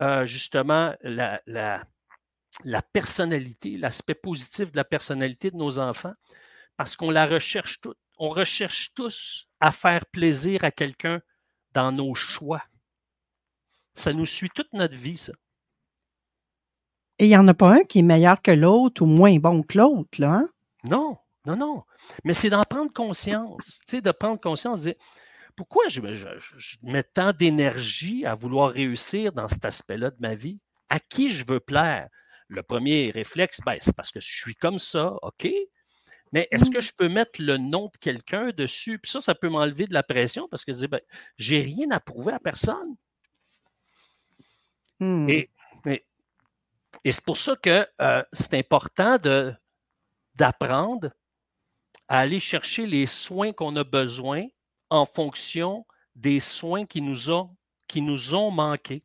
euh, 0.03 0.27
justement 0.27 0.93
la, 1.01 1.41
la, 1.47 1.83
la 2.63 2.83
personnalité, 2.83 3.75
l'aspect 3.75 4.13
positif 4.13 4.71
de 4.71 4.77
la 4.77 4.85
personnalité 4.85 5.49
de 5.49 5.57
nos 5.57 5.79
enfants, 5.79 6.13
parce 6.77 6.95
qu'on 6.95 7.09
la 7.09 7.25
recherche 7.25 7.81
toute 7.81 7.97
on 8.19 8.29
recherche 8.29 8.93
tous 8.93 9.47
à 9.59 9.71
faire 9.71 10.05
plaisir 10.05 10.63
à 10.63 10.69
quelqu'un 10.69 11.21
dans 11.71 11.91
nos 11.91 12.13
choix. 12.13 12.61
Ça 13.99 14.13
nous 14.13 14.25
suit 14.25 14.49
toute 14.49 14.71
notre 14.71 14.95
vie, 14.95 15.17
ça. 15.17 15.33
Et 17.17 17.25
il 17.25 17.27
n'y 17.27 17.35
en 17.35 17.49
a 17.49 17.53
pas 17.53 17.73
un 17.73 17.83
qui 17.83 17.99
est 17.99 18.03
meilleur 18.03 18.41
que 18.41 18.51
l'autre 18.51 19.01
ou 19.01 19.05
moins 19.05 19.35
bon 19.39 19.61
que 19.61 19.77
l'autre, 19.77 20.21
là, 20.21 20.35
hein? 20.35 20.49
Non, 20.85 21.17
non, 21.45 21.57
non. 21.57 21.83
Mais 22.23 22.33
c'est 22.33 22.49
d'en 22.49 22.63
prendre 22.63 22.93
conscience, 22.93 23.81
tu 23.85 23.97
sais, 23.97 24.01
de 24.01 24.11
prendre 24.11 24.39
conscience, 24.39 24.83
de 24.83 24.91
dire, 24.91 25.01
pourquoi 25.57 25.89
je, 25.89 25.99
mets 26.81 27.03
tant 27.03 27.33
d'énergie 27.33 28.25
à 28.25 28.35
vouloir 28.35 28.71
réussir 28.71 29.33
dans 29.33 29.49
cet 29.49 29.65
aspect-là 29.65 30.11
de 30.11 30.17
ma 30.19 30.33
vie? 30.33 30.61
À 30.87 31.01
qui 31.01 31.29
je 31.29 31.45
veux 31.45 31.59
plaire? 31.59 32.07
Le 32.47 32.63
premier 32.63 33.11
réflexe, 33.11 33.59
ben, 33.65 33.75
c'est 33.81 33.97
parce 33.97 34.11
que 34.11 34.21
je 34.21 34.31
suis 34.31 34.55
comme 34.55 34.79
ça, 34.79 35.13
OK? 35.23 35.45
Mais 36.31 36.47
est-ce 36.51 36.71
que 36.71 36.77
mmh. 36.77 36.81
je 36.81 36.91
peux 36.97 37.09
mettre 37.09 37.41
le 37.41 37.57
nom 37.57 37.87
de 37.87 37.97
quelqu'un 37.99 38.51
dessus? 38.51 38.97
Puis 38.97 39.11
ça, 39.11 39.19
ça 39.19 39.35
peut 39.35 39.49
m'enlever 39.49 39.87
de 39.87 39.93
la 39.93 40.03
pression 40.03 40.47
parce 40.47 40.63
que 40.63 40.71
je 40.71 40.77
dis, 40.77 40.87
ben, 40.87 41.01
j'ai 41.35 41.59
rien 41.59 41.91
à 41.91 41.99
prouver 41.99 42.31
à 42.31 42.39
personne. 42.39 42.95
Mmh. 44.99 45.29
Et, 45.29 45.49
c'est 47.05 47.23
pour 47.23 47.37
ça 47.37 47.55
que 47.55 47.87
euh, 48.01 48.23
c'est 48.33 48.55
important 48.55 49.17
de, 49.17 49.53
d'apprendre 50.35 51.11
à 52.07 52.19
aller 52.19 52.39
chercher 52.39 52.85
les 52.85 53.05
soins 53.05 53.53
qu'on 53.53 53.75
a 53.77 53.83
besoin 53.83 54.45
en 54.89 55.05
fonction 55.05 55.85
des 56.15 56.39
soins 56.39 56.85
qui 56.85 57.01
nous 57.01 57.29
ont, 57.29 57.55
qui 57.87 58.01
nous 58.01 58.35
ont 58.35 58.51
manqués. 58.51 59.03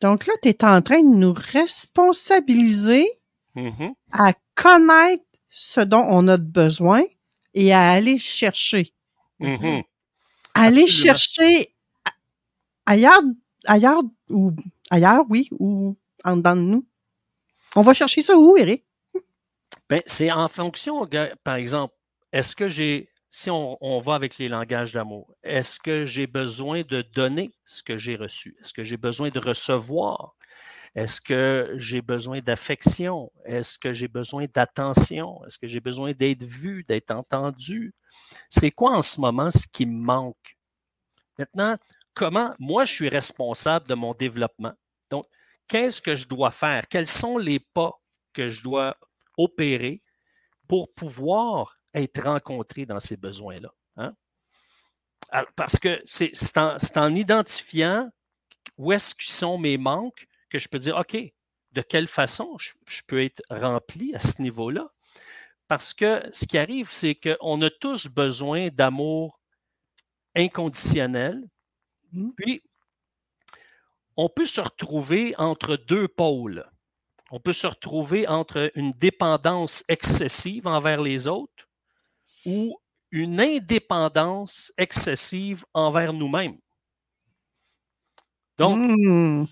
Donc 0.00 0.26
là, 0.26 0.34
tu 0.42 0.48
es 0.48 0.64
en 0.64 0.82
train 0.82 1.02
de 1.02 1.14
nous 1.14 1.32
responsabiliser 1.32 3.22
Mm-hmm. 3.54 3.92
à 4.12 4.32
connaître 4.54 5.24
ce 5.50 5.80
dont 5.82 6.06
on 6.08 6.26
a 6.26 6.38
besoin 6.38 7.02
et 7.52 7.74
à 7.74 7.90
aller 7.90 8.16
chercher. 8.16 8.94
Mm-hmm. 9.40 9.84
Aller 10.54 10.86
chercher 10.86 11.74
ailleurs, 12.86 13.22
ailleurs 13.66 14.02
ou 14.28 14.52
ailleurs, 14.90 15.24
oui, 15.28 15.48
ou 15.58 15.96
en 16.24 16.36
dedans 16.36 16.56
de 16.56 16.62
nous. 16.62 16.86
On 17.76 17.82
va 17.82 17.94
chercher 17.94 18.20
ça 18.20 18.36
où, 18.36 18.56
Eric? 18.56 18.84
Ben, 19.88 20.02
c'est 20.06 20.30
en 20.30 20.48
fonction, 20.48 21.08
par 21.44 21.56
exemple, 21.56 21.94
est-ce 22.32 22.56
que 22.56 22.68
j'ai, 22.68 23.08
si 23.30 23.50
on, 23.50 23.76
on, 23.80 23.98
va 23.98 24.14
avec 24.14 24.38
les 24.38 24.48
langages 24.48 24.92
d'amour, 24.92 25.34
est-ce 25.42 25.78
que 25.78 26.04
j'ai 26.04 26.26
besoin 26.26 26.82
de 26.82 27.02
donner 27.02 27.52
ce 27.64 27.82
que 27.82 27.96
j'ai 27.96 28.16
reçu? 28.16 28.56
Est-ce 28.60 28.72
que 28.72 28.84
j'ai 28.84 28.96
besoin 28.96 29.30
de 29.30 29.38
recevoir? 29.38 30.34
Est-ce 30.94 31.20
que 31.20 31.74
j'ai 31.76 32.02
besoin 32.02 32.40
d'affection? 32.40 33.32
Est-ce 33.46 33.78
que 33.78 33.94
j'ai 33.94 34.08
besoin 34.08 34.46
d'attention? 34.52 35.42
Est-ce 35.46 35.58
que 35.58 35.66
j'ai 35.66 35.80
besoin 35.80 36.12
d'être 36.12 36.42
vu, 36.42 36.84
d'être 36.84 37.12
entendu? 37.12 37.94
C'est 38.50 38.70
quoi 38.70 38.96
en 38.96 39.02
ce 39.02 39.20
moment 39.20 39.50
ce 39.50 39.66
qui 39.66 39.86
me 39.86 39.98
manque? 39.98 40.58
Maintenant, 41.38 41.76
comment 42.14 42.54
moi 42.58 42.84
je 42.84 42.92
suis 42.92 43.08
responsable 43.08 43.86
de 43.88 43.94
mon 43.94 44.14
développement? 44.14 44.74
Donc, 45.10 45.26
qu'est-ce 45.68 46.00
que 46.02 46.16
je 46.16 46.26
dois 46.28 46.50
faire? 46.50 46.86
Quels 46.88 47.06
sont 47.06 47.38
les 47.38 47.60
pas 47.60 47.92
que 48.32 48.48
je 48.48 48.62
dois 48.62 48.96
opérer 49.36 50.02
pour 50.68 50.92
pouvoir 50.94 51.78
être 51.94 52.22
rencontré 52.22 52.86
dans 52.86 53.00
ces 53.00 53.16
besoins-là? 53.16 53.72
Hein? 53.96 54.14
parce 55.56 55.78
que 55.78 56.00
c'est 56.04 56.58
en, 56.58 56.76
en, 56.96 57.14
identifiant 57.14 58.10
où 58.76 58.92
est-ce 58.92 59.14
qu'ils 59.14 59.32
sont 59.32 59.58
mes 59.58 59.78
manques 59.78 60.26
que 60.50 60.58
je 60.58 60.68
peux 60.68 60.78
dire, 60.78 60.96
OK, 60.96 61.16
de 61.72 61.82
quelle 61.82 62.06
façon 62.06 62.56
je, 62.58 63.02
peux 63.06 63.22
être 63.22 63.42
rempli 63.50 64.14
à 64.14 64.20
ce 64.20 64.42
niveau-là? 64.42 64.90
Parce 65.68 65.94
que 65.94 66.22
ce 66.32 66.44
qui 66.44 66.58
arrive, 66.58 66.90
c'est 66.90 67.14
qu'on 67.14 67.62
a 67.62 67.70
tous 67.70 68.06
besoin 68.08 68.68
d'amour 68.68 69.40
inconditionnel. 70.34 71.42
Mmh. 72.12 72.30
Puis, 72.36 72.62
on 74.16 74.28
peut 74.28 74.46
se 74.46 74.60
retrouver 74.60 75.34
entre 75.38 75.76
deux 75.76 76.08
pôles. 76.08 76.64
On 77.30 77.40
peut 77.40 77.54
se 77.54 77.66
retrouver 77.66 78.28
entre 78.28 78.70
une 78.74 78.92
dépendance 78.92 79.84
excessive 79.88 80.66
envers 80.66 81.00
les 81.00 81.26
autres 81.28 81.68
ou 82.44 82.78
une 83.10 83.40
indépendance 83.40 84.72
excessive 84.76 85.64
envers 85.72 86.12
nous-mêmes. 86.12 86.58
Donc, 88.58 88.78
mmh. 88.78 89.46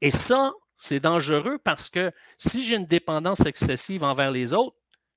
Et 0.00 0.10
ça, 0.10 0.52
c'est 0.76 1.00
dangereux 1.00 1.58
parce 1.58 1.88
que 1.88 2.12
si 2.36 2.62
j'ai 2.62 2.76
une 2.76 2.86
dépendance 2.86 3.46
excessive 3.46 4.04
envers 4.04 4.30
les 4.30 4.52
autres, 4.52 4.76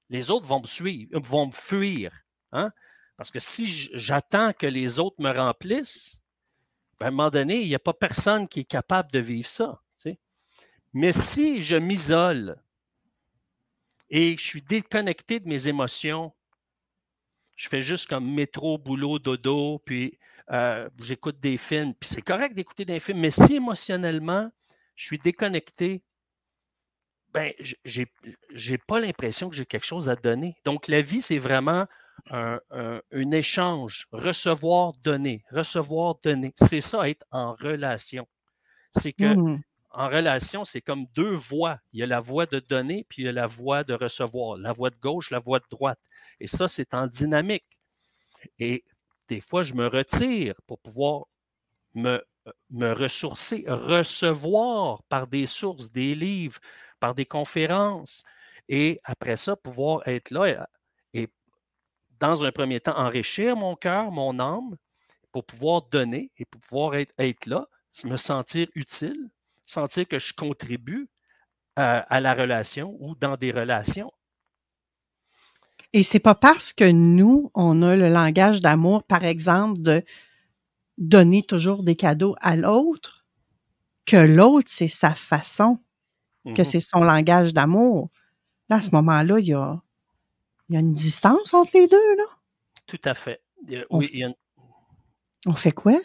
les 0.09 0.31
autres 0.31 0.45
vont 0.45 0.61
me 0.61 0.67
suivre, 0.67 1.19
vont 1.19 1.47
me 1.47 1.51
fuir. 1.51 2.11
Hein? 2.53 2.71
Parce 3.17 3.31
que 3.31 3.39
si 3.39 3.67
j'attends 3.93 4.53
que 4.53 4.67
les 4.67 4.99
autres 4.99 5.21
me 5.21 5.31
remplissent, 5.31 6.21
ben, 6.99 7.07
à 7.07 7.09
un 7.09 7.11
moment 7.11 7.29
donné, 7.29 7.61
il 7.61 7.67
n'y 7.67 7.75
a 7.75 7.79
pas 7.79 7.93
personne 7.93 8.47
qui 8.47 8.61
est 8.61 8.69
capable 8.69 9.11
de 9.11 9.19
vivre 9.19 9.47
ça. 9.47 9.81
Mais 10.93 11.11
si 11.11 11.61
je 11.61 11.75
m'isole 11.75 12.59
et 14.09 14.37
je 14.37 14.43
suis 14.43 14.61
déconnecté 14.61 15.39
de 15.39 15.47
mes 15.47 15.67
émotions, 15.67 16.33
je 17.55 17.69
fais 17.69 17.81
juste 17.81 18.09
comme 18.09 18.33
métro, 18.33 18.77
boulot, 18.77 19.19
dodo, 19.19 19.79
puis 19.85 20.17
euh, 20.51 20.89
j'écoute 21.01 21.39
des 21.39 21.57
films, 21.57 21.93
puis 21.93 22.09
c'est 22.09 22.21
correct 22.21 22.55
d'écouter 22.55 22.85
des 22.85 22.99
films, 22.99 23.19
mais 23.19 23.31
si 23.31 23.55
émotionnellement, 23.55 24.49
je 24.95 25.05
suis 25.05 25.19
déconnecté, 25.19 26.01
ben, 27.33 27.53
j'ai, 27.85 28.77
pas 28.79 28.99
l'impression 28.99 29.49
que 29.49 29.55
j'ai 29.55 29.65
quelque 29.65 29.85
chose 29.85 30.09
à 30.09 30.15
donner. 30.15 30.55
Donc, 30.63 30.87
la 30.87 31.01
vie, 31.01 31.21
c'est 31.21 31.37
vraiment 31.37 31.85
un, 32.31 33.31
échange, 33.31 34.07
recevoir, 34.11 34.93
donner, 35.03 35.43
recevoir, 35.51 36.15
donner. 36.23 36.53
C'est 36.55 36.81
ça, 36.81 37.07
être 37.09 37.25
en 37.31 37.53
relation. 37.53 38.27
C'est 38.95 39.13
que 39.13 39.35
mmh. 39.35 39.61
en 39.91 40.07
relation, 40.07 40.65
c'est 40.65 40.81
comme 40.81 41.05
deux 41.13 41.33
voies. 41.33 41.79
Il 41.93 41.99
y 41.99 42.03
a 42.03 42.05
la 42.05 42.19
voie 42.19 42.45
de 42.45 42.59
donner, 42.59 43.05
puis 43.09 43.23
il 43.23 43.25
y 43.25 43.29
a 43.29 43.33
la 43.33 43.47
voie 43.47 43.83
de 43.83 43.93
recevoir, 43.93 44.57
la 44.57 44.71
voie 44.71 44.89
de 44.89 44.97
gauche, 44.97 45.31
la 45.31 45.39
voie 45.39 45.59
de 45.59 45.67
droite. 45.69 45.99
Et 46.39 46.47
ça, 46.47 46.67
c'est 46.67 46.93
en 46.93 47.07
dynamique. 47.07 47.65
Et 48.59 48.83
des 49.27 49.41
fois, 49.41 49.63
je 49.63 49.73
me 49.73 49.87
retire 49.87 50.55
pour 50.65 50.79
pouvoir 50.79 51.25
me 51.93 52.23
me 52.69 52.93
ressourcer, 52.93 53.65
recevoir 53.67 55.03
par 55.09 55.27
des 55.27 55.45
sources, 55.45 55.91
des 55.91 56.15
livres, 56.15 56.59
par 56.99 57.13
des 57.13 57.25
conférences, 57.25 58.23
et 58.69 58.99
après 59.03 59.37
ça, 59.37 59.55
pouvoir 59.55 60.07
être 60.07 60.31
là 60.31 60.47
et, 60.47 60.57
dans 62.19 62.43
un 62.43 62.51
premier 62.51 62.79
temps, 62.79 62.97
enrichir 62.97 63.55
mon 63.55 63.75
cœur, 63.75 64.11
mon 64.11 64.39
âme, 64.39 64.75
pour 65.31 65.45
pouvoir 65.45 65.83
donner 65.83 66.31
et 66.37 66.45
pour 66.45 66.61
pouvoir 66.61 66.95
être, 66.95 67.13
être 67.17 67.45
là, 67.45 67.67
me 68.05 68.17
sentir 68.17 68.67
utile, 68.75 69.29
sentir 69.65 70.07
que 70.07 70.19
je 70.19 70.33
contribue 70.33 71.09
à, 71.75 71.99
à 71.99 72.19
la 72.19 72.33
relation 72.33 72.95
ou 72.99 73.15
dans 73.15 73.37
des 73.37 73.51
relations. 73.51 74.11
Et 75.93 76.03
c'est 76.03 76.19
pas 76.19 76.35
parce 76.35 76.73
que 76.73 76.89
nous, 76.89 77.51
on 77.53 77.81
a 77.81 77.95
le 77.95 78.09
langage 78.09 78.61
d'amour, 78.61 79.03
par 79.03 79.23
exemple, 79.23 79.81
de 79.81 80.03
donner 80.97 81.43
toujours 81.43 81.83
des 81.83 81.95
cadeaux 81.95 82.35
à 82.41 82.55
l'autre, 82.55 83.25
que 84.05 84.17
l'autre, 84.17 84.69
c'est 84.69 84.87
sa 84.87 85.13
façon, 85.15 85.79
que 86.55 86.61
Mmh 86.61 86.65
c'est 86.65 86.79
son 86.79 87.01
langage 87.01 87.53
d'amour. 87.53 88.09
Là, 88.69 88.77
à 88.77 88.81
ce 88.81 88.91
moment-là, 88.91 89.39
il 89.39 89.47
y 89.47 89.53
a, 89.53 89.81
il 90.69 90.73
y 90.73 90.77
a 90.77 90.79
une 90.79 90.93
distance 90.93 91.53
entre 91.53 91.71
les 91.73 91.87
deux, 91.87 92.15
là? 92.15 92.25
Tout 92.85 93.01
à 93.03 93.13
fait. 93.13 93.41
On 93.89 93.99
oui, 93.99 94.09
il 94.13 94.19
y, 94.19 94.23
a 94.23 94.27
une, 94.27 94.35
On 95.45 95.53
fait 95.53 95.71
quoi? 95.71 95.99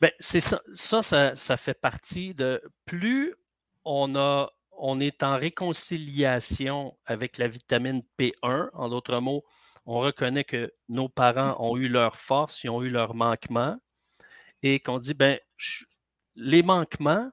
Ben, 0.00 0.10
c'est 0.20 0.40
ça, 0.40 0.60
ça, 0.74 1.34
ça, 1.34 1.56
fait 1.56 1.74
partie 1.74 2.34
de 2.34 2.62
plus 2.84 3.34
on 3.84 4.14
a 4.14 4.50
on 4.78 5.00
est 5.00 5.22
en 5.22 5.38
réconciliation 5.38 6.96
avec 7.06 7.38
la 7.38 7.48
vitamine 7.48 8.02
P1. 8.18 8.68
En 8.74 8.88
d'autres 8.88 9.20
mots, 9.20 9.44
on 9.86 10.00
reconnaît 10.00 10.44
que 10.44 10.72
nos 10.88 11.08
parents 11.08 11.56
ont 11.58 11.76
eu 11.76 11.88
leur 11.88 12.16
force, 12.16 12.62
ils 12.64 12.70
ont 12.70 12.82
eu 12.82 12.90
leurs 12.90 13.14
manquements, 13.14 13.78
et 14.62 14.80
qu'on 14.80 14.98
dit, 14.98 15.14
ben, 15.14 15.38
les 16.34 16.62
manquements, 16.62 17.30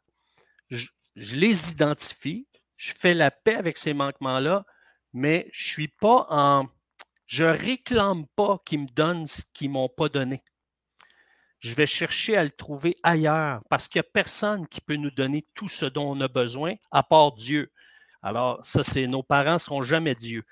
je, 0.70 0.88
les 1.16 1.72
identifie, 1.72 2.48
je 2.78 2.94
fais 2.94 3.14
la 3.14 3.32
paix 3.32 3.56
avec 3.56 3.78
ces 3.78 3.94
manquements-là, 3.94 4.66
mais 5.14 5.50
je 5.54 5.68
suis 5.68 5.88
pas 5.88 6.28
en, 6.30 6.68
je 7.26 7.46
réclame 7.46 8.26
pas 8.36 8.58
qu'ils 8.66 8.82
me 8.82 8.88
donnent 8.88 9.28
ce 9.28 9.44
qu'ils 9.54 9.70
m'ont 9.70 9.90
pas 9.90 10.10
donné 10.10 10.44
je 11.64 11.74
vais 11.74 11.88
chercher 11.88 12.36
à 12.36 12.44
le 12.44 12.52
trouver 12.52 12.98
ailleurs 13.04 13.62
parce 13.70 13.88
qu'il 13.88 14.00
n'y 14.00 14.06
a 14.06 14.12
personne 14.12 14.68
qui 14.68 14.82
peut 14.82 14.98
nous 14.98 15.12
donner 15.12 15.48
tout 15.56 15.70
ce 15.70 15.86
dont 15.86 16.12
on 16.12 16.20
a 16.20 16.28
besoin 16.28 16.76
à 16.92 17.04
part 17.04 17.32
Dieu. 17.32 17.72
Alors, 18.22 18.64
ça, 18.64 18.84
c'est 18.84 19.08
nos 19.08 19.24
parents 19.24 19.54
ne 19.54 19.58
seront 19.58 19.82
jamais 19.82 20.14
Dieu. 20.14 20.44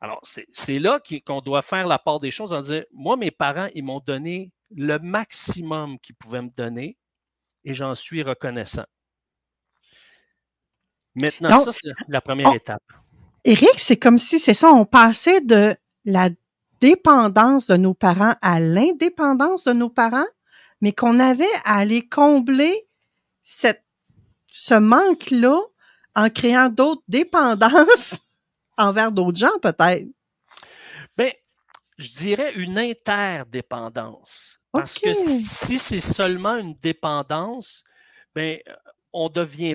Alors, 0.00 0.20
c'est 0.22 0.78
là 0.80 1.00
qu'on 1.24 1.40
doit 1.40 1.62
faire 1.62 1.86
la 1.86 2.00
part 2.00 2.18
des 2.18 2.32
choses 2.32 2.52
en 2.52 2.60
disant, 2.60 2.82
moi, 2.92 3.16
mes 3.16 3.30
parents, 3.30 3.68
ils 3.74 3.84
m'ont 3.84 4.00
donné 4.00 4.52
le 4.74 4.98
maximum 4.98 6.00
qu'ils 6.00 6.16
pouvaient 6.16 6.42
me 6.42 6.50
donner 6.50 6.98
et 7.64 7.72
j'en 7.72 7.94
suis 7.94 8.24
reconnaissant. 8.24 8.84
Maintenant, 11.14 11.60
ça, 11.60 11.70
c'est 11.72 11.92
la 12.08 12.20
première 12.20 12.52
étape. 12.52 12.82
Éric, 13.44 13.78
c'est 13.78 13.96
comme 13.96 14.18
si, 14.18 14.38
c'est 14.38 14.54
ça, 14.54 14.70
on 14.72 14.84
passait 14.84 15.40
de 15.40 15.76
la 16.04 16.30
dépendance 16.80 17.66
de 17.66 17.76
nos 17.76 17.94
parents 17.94 18.34
à 18.42 18.60
l'indépendance 18.60 19.64
de 19.64 19.72
nos 19.72 19.90
parents, 19.90 20.26
mais 20.80 20.92
qu'on 20.92 21.20
avait 21.20 21.44
à 21.64 21.78
aller 21.78 22.08
combler 22.08 22.88
cette, 23.42 23.84
ce 24.50 24.74
manque-là 24.74 25.58
en 26.14 26.30
créant 26.30 26.68
d'autres 26.68 27.02
dépendances 27.08 28.18
envers 28.78 29.12
d'autres 29.12 29.38
gens, 29.38 29.58
peut-être. 29.60 30.08
Bien, 31.16 31.30
je 31.98 32.10
dirais 32.12 32.52
une 32.56 32.78
interdépendance. 32.78 34.58
Parce 34.72 34.94
que 34.94 35.14
si 35.14 35.78
c'est 35.78 36.00
seulement 36.00 36.56
une 36.56 36.74
dépendance, 36.74 37.84
ben, 38.34 38.58
on 39.12 39.28
devient. 39.28 39.74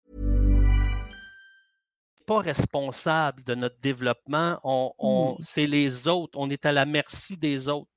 Pas 2.31 2.39
responsable 2.39 3.43
de 3.43 3.55
notre 3.55 3.77
développement. 3.81 4.57
On, 4.63 5.33
mmh. 5.33 5.41
C'est 5.41 5.67
les 5.67 6.07
autres. 6.07 6.39
On 6.39 6.49
est 6.49 6.65
à 6.65 6.71
la 6.71 6.85
merci 6.85 7.35
des 7.35 7.67
autres. 7.67 7.91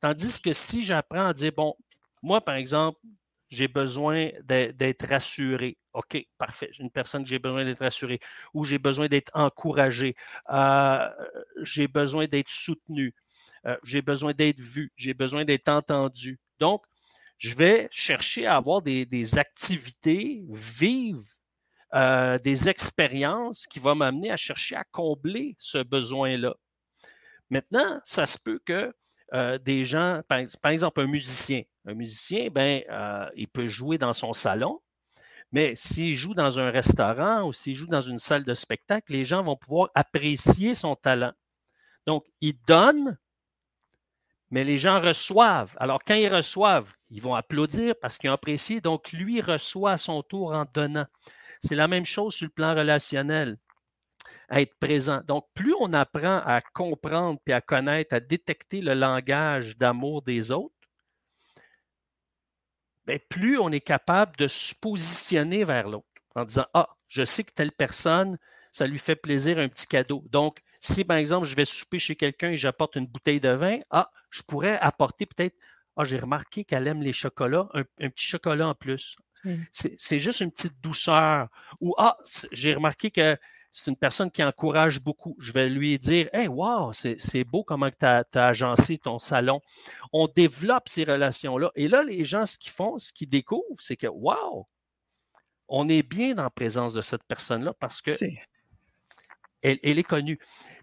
Tandis 0.00 0.38
que 0.40 0.52
si 0.52 0.84
j'apprends 0.84 1.28
à 1.28 1.32
dire, 1.32 1.52
bon, 1.56 1.74
moi, 2.22 2.42
par 2.42 2.56
exemple, 2.56 3.00
j'ai 3.48 3.66
besoin 3.66 4.28
d'être 4.44 5.08
rassuré. 5.08 5.78
OK, 5.94 6.22
parfait. 6.36 6.68
J'ai 6.72 6.82
une 6.82 6.90
personne 6.90 7.22
que 7.22 7.30
j'ai 7.30 7.38
besoin 7.38 7.64
d'être 7.64 7.78
rassuré 7.80 8.20
ou 8.52 8.64
j'ai 8.64 8.78
besoin 8.78 9.08
d'être 9.08 9.32
encouragé. 9.34 10.14
Euh, 10.50 11.08
j'ai 11.62 11.88
besoin 11.88 12.26
d'être 12.26 12.50
soutenu. 12.50 13.14
Euh, 13.64 13.78
j'ai 13.82 14.02
besoin 14.02 14.34
d'être 14.34 14.60
vu. 14.60 14.92
J'ai 14.94 15.14
besoin 15.14 15.46
d'être 15.46 15.68
entendu. 15.70 16.38
Donc, 16.60 16.84
je 17.38 17.54
vais 17.54 17.88
chercher 17.90 18.44
à 18.44 18.56
avoir 18.56 18.82
des, 18.82 19.06
des 19.06 19.38
activités 19.38 20.44
vives 20.50 21.37
euh, 21.94 22.38
des 22.38 22.68
expériences 22.68 23.66
qui 23.66 23.78
vont 23.78 23.94
m'amener 23.94 24.30
à 24.30 24.36
chercher 24.36 24.76
à 24.76 24.84
combler 24.84 25.56
ce 25.58 25.78
besoin-là. 25.78 26.54
Maintenant, 27.50 28.00
ça 28.04 28.26
se 28.26 28.38
peut 28.38 28.60
que 28.64 28.92
euh, 29.34 29.58
des 29.58 29.84
gens, 29.84 30.20
par, 30.28 30.70
exemple 30.70 31.00
un 31.00 31.06
musicien, 31.06 31.62
un 31.86 31.94
musicien, 31.94 32.48
ben, 32.50 32.82
euh, 32.90 33.28
il 33.36 33.48
peut 33.48 33.68
jouer 33.68 33.98
dans 33.98 34.12
son 34.12 34.32
salon, 34.32 34.80
mais 35.52 35.74
s'il 35.76 36.14
joue 36.14 36.34
dans 36.34 36.58
un 36.58 36.70
restaurant 36.70 37.46
ou 37.46 37.52
s'il 37.52 37.74
joue 37.74 37.86
dans 37.86 38.02
une 38.02 38.18
salle 38.18 38.44
de 38.44 38.54
spectacle, 38.54 39.12
les 39.12 39.24
gens 39.24 39.42
vont 39.42 39.56
pouvoir 39.56 39.88
apprécier 39.94 40.74
son 40.74 40.94
talent. 40.94 41.32
Donc, 42.06 42.26
il 42.40 42.54
donne, 42.66 43.18
mais 44.50 44.64
les 44.64 44.78
gens 44.78 45.00
reçoivent. 45.00 45.74
Alors, 45.78 46.00
quand 46.06 46.14
ils 46.14 46.32
reçoivent, 46.32 46.94
ils 47.10 47.22
vont 47.22 47.34
applaudir 47.34 47.94
parce 48.00 48.18
qu'ils 48.18 48.30
ont 48.30 48.34
apprécié. 48.34 48.80
Donc, 48.80 49.12
lui 49.12 49.40
reçoit 49.40 49.92
à 49.92 49.96
son 49.98 50.22
tour 50.22 50.52
en 50.52 50.64
donnant. 50.72 51.06
C'est 51.60 51.74
la 51.74 51.88
même 51.88 52.04
chose 52.04 52.34
sur 52.34 52.46
le 52.46 52.52
plan 52.52 52.74
relationnel, 52.74 53.56
être 54.50 54.74
présent. 54.78 55.20
Donc, 55.26 55.46
plus 55.54 55.74
on 55.80 55.92
apprend 55.92 56.38
à 56.44 56.60
comprendre 56.60 57.38
et 57.46 57.52
à 57.52 57.60
connaître, 57.60 58.14
à 58.14 58.20
détecter 58.20 58.80
le 58.80 58.94
langage 58.94 59.76
d'amour 59.76 60.22
des 60.22 60.50
autres, 60.50 60.74
bien, 63.06 63.18
plus 63.28 63.58
on 63.58 63.70
est 63.70 63.80
capable 63.80 64.36
de 64.36 64.46
se 64.46 64.74
positionner 64.74 65.64
vers 65.64 65.88
l'autre 65.88 66.06
en 66.34 66.44
disant 66.44 66.66
Ah, 66.74 66.88
je 67.08 67.24
sais 67.24 67.44
que 67.44 67.52
telle 67.52 67.72
personne, 67.72 68.38
ça 68.72 68.86
lui 68.86 68.98
fait 68.98 69.16
plaisir 69.16 69.58
un 69.58 69.68
petit 69.68 69.86
cadeau. 69.86 70.24
Donc, 70.30 70.60
si 70.80 71.04
par 71.04 71.16
exemple, 71.16 71.46
je 71.46 71.56
vais 71.56 71.64
souper 71.64 71.98
chez 71.98 72.16
quelqu'un 72.16 72.50
et 72.50 72.56
j'apporte 72.56 72.96
une 72.96 73.06
bouteille 73.06 73.40
de 73.40 73.50
vin, 73.50 73.78
ah, 73.90 74.10
je 74.30 74.42
pourrais 74.42 74.78
apporter 74.78 75.26
peut-être 75.26 75.56
Ah, 75.96 76.04
j'ai 76.04 76.18
remarqué 76.18 76.64
qu'elle 76.64 76.86
aime 76.86 77.02
les 77.02 77.12
chocolats, 77.12 77.68
un, 77.74 77.84
petit 77.84 78.26
chocolat 78.26 78.68
en 78.68 78.74
plus. 78.74 79.16
C'est 79.72 80.18
juste 80.18 80.40
une 80.40 80.50
petite 80.50 80.80
douceur. 80.80 81.48
Ou, 81.80 81.94
ah, 81.98 82.16
j'ai 82.52 82.74
remarqué 82.74 83.10
que 83.10 83.36
c'est 83.70 83.90
une 83.90 83.96
personne 83.96 84.30
qui 84.30 84.42
encourage 84.42 85.00
beaucoup. 85.00 85.36
Je 85.38 85.52
vais 85.52 85.68
lui 85.68 85.98
dire 85.98 86.28
Hey, 86.32 86.48
wow, 86.48 86.92
c'est 86.92 87.44
beau 87.44 87.62
comment 87.64 87.90
tu 87.90 88.06
as, 88.06 88.24
agencé 88.34 88.98
ton 88.98 89.18
salon. 89.18 89.60
On 90.12 90.26
développe 90.26 90.88
ces 90.88 91.04
relations-là. 91.04 91.70
Et 91.74 91.88
là, 91.88 92.02
les 92.02 92.24
gens, 92.24 92.46
ce 92.46 92.56
qu'ils 92.56 92.72
font, 92.72 92.98
ce 92.98 93.12
qu'ils 93.12 93.28
découvrent, 93.28 93.62
c'est 93.78 93.96
que 93.96 94.06
wow, 94.06 94.66
on 95.68 95.88
est 95.88 96.02
bien 96.02 96.34
dans 96.34 96.44
la 96.44 96.50
présence 96.50 96.92
de 96.92 97.00
cette 97.00 97.24
personne-là 97.24 97.74
parce 97.78 98.00
que 98.00 98.10
elle, 99.62 99.78
est 99.82 100.04
connue. 100.04 100.38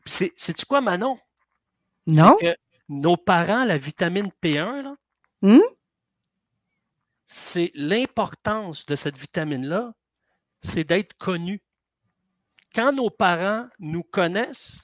C'est-tu 0.05 0.65
quoi, 0.65 0.81
Manon? 0.81 1.17
Non. 2.07 2.37
Que 2.39 2.55
nos 2.87 3.17
parents, 3.17 3.65
la 3.65 3.77
vitamine 3.77 4.29
P1, 4.43 4.83
là, 4.83 4.95
hum? 5.41 5.61
C'est 7.25 7.71
l'importance 7.73 8.85
de 8.85 8.95
cette 8.95 9.17
vitamine-là, 9.17 9.93
c'est 10.61 10.83
d'être 10.83 11.13
connu. 11.17 11.61
Quand 12.73 12.91
nos 12.91 13.09
parents 13.09 13.67
nous 13.79 14.03
connaissent, 14.03 14.83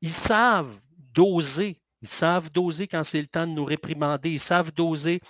ils 0.00 0.12
savent 0.12 0.80
doser. 0.96 1.80
Ils 2.00 2.08
savent 2.08 2.50
doser 2.50 2.88
quand 2.88 3.02
c'est 3.04 3.20
le 3.20 3.28
temps 3.28 3.46
de 3.46 3.52
nous 3.52 3.64
réprimander. 3.64 4.30
Ils 4.30 4.40
savent 4.40 4.72
doser 4.72 5.20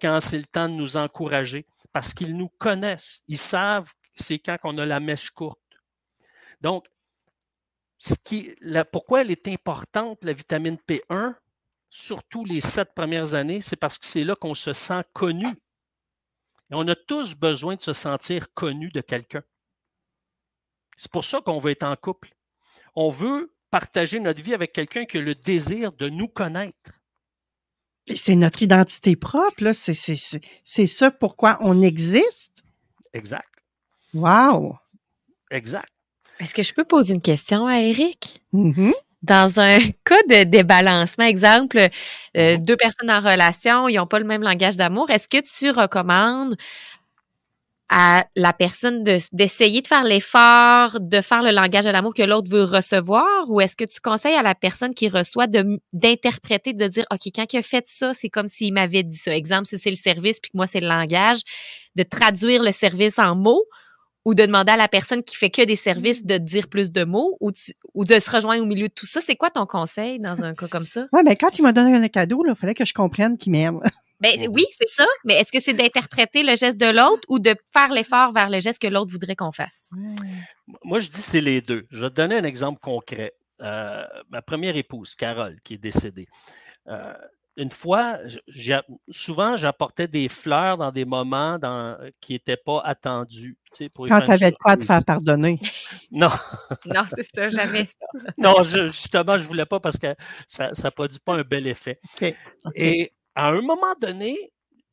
quand 0.00 0.18
c'est 0.20 0.38
le 0.38 0.46
temps 0.46 0.68
de 0.68 0.74
nous 0.74 0.96
encourager 0.96 1.66
parce 1.92 2.14
qu'ils 2.14 2.36
nous 2.36 2.48
connaissent. 2.48 3.22
Ils 3.28 3.38
savent 3.38 3.92
c'est 4.14 4.38
quand 4.38 4.56
on 4.64 4.78
a 4.78 4.86
la 4.86 5.00
mèche 5.00 5.30
courte. 5.30 5.58
Donc, 6.60 6.86
ce 7.98 8.14
qui, 8.14 8.54
pourquoi 8.90 9.20
elle 9.22 9.30
est 9.30 9.48
importante, 9.48 10.18
la 10.22 10.32
vitamine 10.32 10.76
P1, 10.88 11.34
surtout 11.88 12.44
les 12.44 12.60
sept 12.60 12.94
premières 12.94 13.34
années, 13.34 13.60
c'est 13.60 13.76
parce 13.76 13.98
que 13.98 14.06
c'est 14.06 14.24
là 14.24 14.34
qu'on 14.34 14.54
se 14.54 14.72
sent 14.72 15.02
connu. 15.12 15.46
Et 16.72 16.74
on 16.74 16.88
a 16.88 16.94
tous 16.96 17.34
besoin 17.34 17.76
de 17.76 17.82
se 17.82 17.92
sentir 17.92 18.54
connu 18.54 18.88
de 18.88 19.02
quelqu'un. 19.02 19.42
C'est 20.96 21.12
pour 21.12 21.24
ça 21.24 21.42
qu'on 21.42 21.58
veut 21.58 21.72
être 21.72 21.82
en 21.82 21.96
couple. 21.96 22.34
On 22.94 23.10
veut 23.10 23.54
partager 23.70 24.20
notre 24.20 24.42
vie 24.42 24.54
avec 24.54 24.72
quelqu'un 24.72 25.04
qui 25.04 25.18
a 25.18 25.20
le 25.20 25.34
désir 25.34 25.92
de 25.92 26.08
nous 26.08 26.28
connaître. 26.28 26.92
Et 28.06 28.16
c'est 28.16 28.36
notre 28.36 28.62
identité 28.62 29.16
propre, 29.16 29.64
là. 29.64 29.74
C'est, 29.74 29.92
c'est, 29.92 30.16
c'est, 30.16 30.40
c'est 30.64 30.86
ça 30.86 31.10
pourquoi 31.10 31.58
on 31.60 31.82
existe. 31.82 32.64
Exact. 33.12 33.52
Wow! 34.14 34.78
Exact. 35.50 35.92
Est-ce 36.40 36.54
que 36.54 36.62
je 36.62 36.72
peux 36.72 36.86
poser 36.86 37.12
une 37.12 37.20
question 37.20 37.66
à 37.66 37.80
Eric? 37.80 38.42
Mhm. 38.52 38.94
Dans 39.22 39.60
un 39.60 39.78
cas 40.04 40.22
de 40.28 40.44
débalancement, 40.44 41.24
exemple, 41.24 41.78
euh, 42.36 42.56
Mhm. 42.56 42.62
deux 42.64 42.76
personnes 42.76 43.10
en 43.10 43.20
relation, 43.20 43.88
ils 43.88 43.96
n'ont 43.96 44.06
pas 44.06 44.18
le 44.18 44.24
même 44.24 44.42
langage 44.42 44.76
d'amour, 44.76 45.10
est-ce 45.10 45.28
que 45.28 45.38
tu 45.40 45.70
recommandes 45.70 46.56
à 47.94 48.24
la 48.36 48.54
personne 48.54 49.02
de- 49.02 49.18
d'essayer 49.32 49.82
de 49.82 49.86
faire 49.86 50.02
l'effort 50.04 50.98
de 50.98 51.20
faire 51.20 51.42
le 51.42 51.50
langage 51.50 51.84
de 51.84 51.90
l'amour 51.90 52.14
que 52.14 52.22
l'autre 52.22 52.48
veut 52.48 52.64
recevoir? 52.64 53.26
Ou 53.48 53.60
est-ce 53.60 53.76
que 53.76 53.84
tu 53.84 54.00
conseilles 54.00 54.34
à 54.34 54.42
la 54.42 54.54
personne 54.54 54.94
qui 54.94 55.08
reçoit 55.10 55.46
de 55.46 55.78
d'interpréter, 55.92 56.72
de 56.72 56.86
dire, 56.88 57.04
OK, 57.12 57.20
quand 57.34 57.52
il 57.52 57.58
a 57.58 57.62
fait 57.62 57.84
ça, 57.86 58.14
c'est 58.14 58.30
comme 58.30 58.48
s'il 58.48 58.72
m'avait 58.72 59.02
dit 59.02 59.16
ça. 59.18 59.34
Exemple, 59.36 59.66
si 59.66 59.78
c'est 59.78 59.90
le 59.90 59.96
service 59.96 60.40
puis 60.40 60.50
que 60.50 60.56
moi, 60.56 60.66
c'est 60.66 60.80
le 60.80 60.88
langage, 60.88 61.40
de 61.96 62.02
traduire 62.02 62.62
le 62.62 62.72
service 62.72 63.18
en 63.18 63.34
mots 63.36 63.64
ou 64.24 64.34
de 64.34 64.44
demander 64.46 64.72
à 64.72 64.76
la 64.76 64.88
personne 64.88 65.22
qui 65.22 65.36
fait 65.36 65.50
que 65.50 65.62
des 65.62 65.76
services 65.76 66.24
de 66.24 66.38
dire 66.38 66.68
plus 66.68 66.92
de 66.92 67.04
mots 67.04 67.36
ou, 67.40 67.52
tu- 67.52 67.72
ou 67.94 68.04
de 68.04 68.18
se 68.18 68.30
rejoindre 68.30 68.62
au 68.62 68.66
milieu 68.66 68.88
de 68.88 68.92
tout 68.92 69.06
ça? 69.06 69.20
C'est 69.20 69.36
quoi 69.36 69.50
ton 69.50 69.66
conseil 69.66 70.20
dans 70.20 70.42
un 70.44 70.54
cas 70.54 70.68
comme 70.68 70.84
ça? 70.84 71.06
Ouais, 71.12 71.22
mais 71.24 71.36
quand 71.36 71.58
il 71.58 71.62
m'a 71.62 71.72
donné 71.72 71.96
un 71.96 72.08
cadeau, 72.08 72.44
il 72.48 72.54
fallait 72.54 72.74
que 72.74 72.84
je 72.84 72.94
comprenne 72.94 73.36
qu'il 73.38 73.52
m'aime. 73.52 73.80
Ben, 74.20 74.30
c'est- 74.38 74.46
oui, 74.46 74.64
c'est 74.78 74.88
ça. 74.88 75.04
Mais 75.24 75.34
est-ce 75.34 75.50
que 75.50 75.58
c'est 75.58 75.72
d'interpréter 75.72 76.44
le 76.44 76.54
geste 76.54 76.76
de 76.76 76.86
l'autre 76.86 77.22
ou 77.28 77.40
de 77.40 77.56
faire 77.72 77.88
l'effort 77.90 78.32
vers 78.32 78.50
le 78.50 78.60
geste 78.60 78.80
que 78.80 78.86
l'autre 78.86 79.10
voudrait 79.10 79.34
qu'on 79.34 79.50
fasse? 79.50 79.90
Moi, 80.84 81.00
je 81.00 81.10
dis 81.10 81.20
c'est 81.20 81.40
les 81.40 81.60
deux. 81.60 81.86
Je 81.90 82.02
vais 82.04 82.10
te 82.10 82.14
donner 82.14 82.36
un 82.36 82.44
exemple 82.44 82.78
concret. 82.80 83.32
Euh, 83.62 84.04
ma 84.30 84.40
première 84.40 84.76
épouse, 84.76 85.16
Carole, 85.16 85.58
qui 85.64 85.74
est 85.74 85.78
décédée. 85.78 86.26
euh, 86.86 87.12
une 87.56 87.70
fois, 87.70 88.18
souvent, 89.10 89.56
j'apportais 89.56 90.08
des 90.08 90.28
fleurs 90.28 90.78
dans 90.78 90.90
des 90.90 91.04
moments 91.04 91.58
dans- 91.58 91.98
qui 92.20 92.32
n'étaient 92.32 92.56
pas 92.56 92.80
attendus. 92.84 93.58
tu 93.72 93.84
sais, 93.84 93.88
pour 93.88 94.04
lui 94.06 94.10
Quand 94.10 94.20
tu 94.22 94.30
avais 94.30 94.50
de 94.50 94.56
quoi 94.56 94.76
te 94.76 94.84
faire 94.84 95.04
pardonner. 95.04 95.58
Non, 96.10 96.30
Non, 96.86 97.02
c'est 97.14 97.22
ça, 97.22 97.50
jamais 97.50 97.84
ça. 97.86 98.06
non, 98.38 98.62
je- 98.62 98.88
justement, 98.88 99.36
je 99.36 99.44
voulais 99.44 99.66
pas 99.66 99.80
parce 99.80 99.96
que 99.98 100.14
ça 100.46 100.70
ne 100.70 100.90
produit 100.90 101.18
pas 101.18 101.34
un 101.34 101.42
bel 101.42 101.66
effet. 101.66 102.00
Et 102.74 103.12
à 103.34 103.48
un 103.48 103.60
moment 103.62 103.94
donné, 104.00 104.36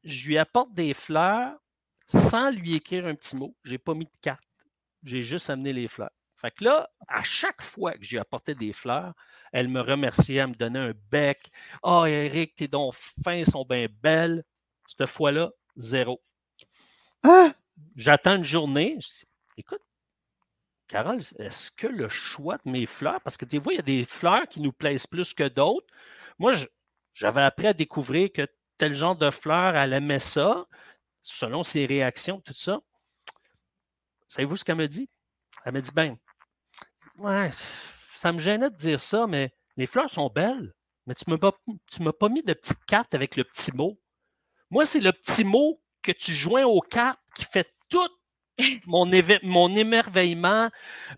je 0.04 0.28
lui 0.28 0.38
apporte 0.38 0.74
des 0.74 0.94
fleurs 0.94 1.54
sans 2.08 2.50
lui 2.52 2.76
écrire 2.76 3.06
un 3.06 3.16
petit 3.16 3.36
mot. 3.36 3.56
Je 3.64 3.72
n'ai 3.72 3.78
pas 3.78 3.94
mis 3.94 4.06
de 4.06 4.12
carte. 4.22 4.44
J'ai 5.04 5.22
juste 5.22 5.50
amené 5.50 5.72
les 5.74 5.88
fleurs. 5.88 6.10
Fait 6.40 6.52
que 6.52 6.64
là, 6.64 6.90
à 7.10 7.22
chaque 7.22 7.62
fois 7.62 7.92
que 7.94 8.04
je 8.04 8.12
lui 8.12 8.20
apportais 8.20 8.56
des 8.56 8.72
fleurs, 8.72 9.14
elle 9.52 9.68
me 9.68 9.82
remerciait, 9.82 10.38
elle 10.38 10.48
me 10.48 10.54
donnait 10.54 10.80
un 10.80 10.94
bec. 11.12 11.52
Ah, 11.84 12.02
oh, 12.02 12.06
Eric, 12.06 12.56
tes 12.56 12.70
dons 12.70 12.92
fins 12.94 13.44
sont 13.44 13.66
bien 13.66 13.88
belles. 14.02 14.46
Cette 14.88 15.06
fois-là, 15.06 15.52
zéro. 15.76 16.22
Ah! 17.24 17.52
J'attends 17.98 18.38
une 18.38 18.46
journée. 18.46 18.98
Je 19.02 19.08
dis, 19.08 19.24
écoute, 19.58 19.82
Carole, 20.88 21.20
est-ce 21.40 21.72
que 21.72 21.88
le 21.88 22.08
choix 22.08 22.58
de 22.64 22.72
mes 22.72 22.86
fleurs, 22.86 23.20
parce 23.20 23.36
que 23.36 23.44
des 23.44 23.60
fois, 23.60 23.74
il 23.74 23.76
y 23.76 23.80
a 23.80 23.84
des 23.84 24.06
fleurs 24.06 24.48
qui 24.48 24.62
nous 24.62 24.72
plaisent 24.72 25.08
plus 25.08 25.34
que 25.34 25.48
d'autres. 25.48 25.88
Moi, 26.38 26.54
j'avais 27.14 27.42
appris 27.42 27.68
à 27.68 27.74
découvrir 27.74 28.32
que 28.32 28.48
tel 28.78 28.94
genre 28.94 29.18
de 29.18 29.30
fleurs, 29.30 29.76
elle 29.76 29.92
aimait 29.92 30.20
ça, 30.20 30.66
selon 31.22 31.64
ses 31.64 31.86
réactions, 31.86 32.40
tout 32.40 32.54
ça. 32.54 32.80
Savez-vous 34.30 34.56
ce 34.56 34.64
qu'elle 34.64 34.78
me 34.78 34.88
dit? 34.88 35.10
Elle 35.66 35.74
m'a 35.74 35.82
dit, 35.82 35.92
ben, 35.94 36.18
ouais, 37.20 37.50
ça 38.16 38.32
me 38.32 38.40
gênait 38.40 38.70
de 38.70 38.76
dire 38.76 39.00
ça, 39.00 39.28
mais 39.28 39.54
les 39.78 39.86
fleurs 39.86 40.10
sont 40.10 40.30
belles, 40.30 40.74
mais 41.06 41.16
tu 41.16 41.24
ne 41.30 41.36
m'as 42.04 42.14
pas 42.14 42.30
mis 42.30 42.44
de 42.44 42.54
petite 42.54 42.84
carte 42.86 43.14
avec 43.14 43.36
le 43.36 43.44
petit 43.44 43.72
mot. 43.76 44.00
Moi, 44.70 44.86
c'est 44.86 45.00
le 45.00 45.12
petit 45.12 45.44
mot 45.44 45.82
que 46.02 46.12
tu 46.12 46.34
joins 46.34 46.66
aux 46.66 46.82
cartes 46.82 47.22
qui 47.36 47.44
fait 47.46 47.68
tout 47.90 48.08
mon, 48.86 49.12
émerveillement, 49.76 50.70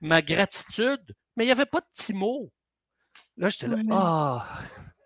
ma 0.02 0.22
gratitude, 0.22 1.16
mais 1.36 1.44
il 1.44 1.48
n'y 1.48 1.52
avait 1.52 1.66
pas 1.66 1.82
de 1.82 1.88
petit 1.94 2.14
mot. 2.14 2.52
Là, 3.38 3.50
j'étais 3.50 3.68
là, 3.68 3.78
ah, 3.92 4.48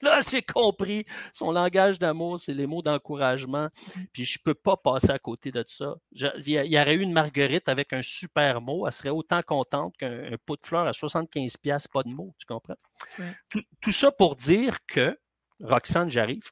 là, 0.01 0.19
j'ai 0.29 0.41
compris. 0.41 1.05
Son 1.33 1.51
langage 1.51 1.99
d'amour, 1.99 2.39
c'est 2.39 2.53
les 2.53 2.67
mots 2.67 2.81
d'encouragement. 2.81 3.69
Puis 4.13 4.25
je 4.25 4.39
ne 4.39 4.43
peux 4.43 4.53
pas 4.53 4.77
passer 4.77 5.11
à 5.11 5.19
côté 5.19 5.51
de 5.51 5.63
ça. 5.67 5.95
Je- 6.13 6.27
Il 6.45 6.71
y, 6.71 6.79
aurait 6.79 6.95
eu 6.95 7.01
une 7.01 7.13
marguerite 7.13 7.69
avec 7.69 7.93
un 7.93 8.01
super 8.01 8.61
mot. 8.61 8.85
Elle 8.85 8.93
serait 8.93 9.09
autant 9.09 9.41
contente 9.41 9.95
qu'un 9.97 10.33
un 10.33 10.37
pot 10.45 10.55
de 10.55 10.65
fleurs 10.65 10.87
à 10.87 10.93
75$, 10.93 11.57
piastres, 11.61 11.89
pas 11.91 12.03
de 12.03 12.09
mots, 12.09 12.33
tu 12.37 12.45
comprends? 12.45 12.75
Ouais. 13.19 13.31
Tout, 13.49 13.63
tout 13.81 13.91
ça 13.91 14.11
pour 14.11 14.35
dire 14.35 14.77
que, 14.87 15.17
Roxane, 15.61 16.09
j'arrive. 16.09 16.49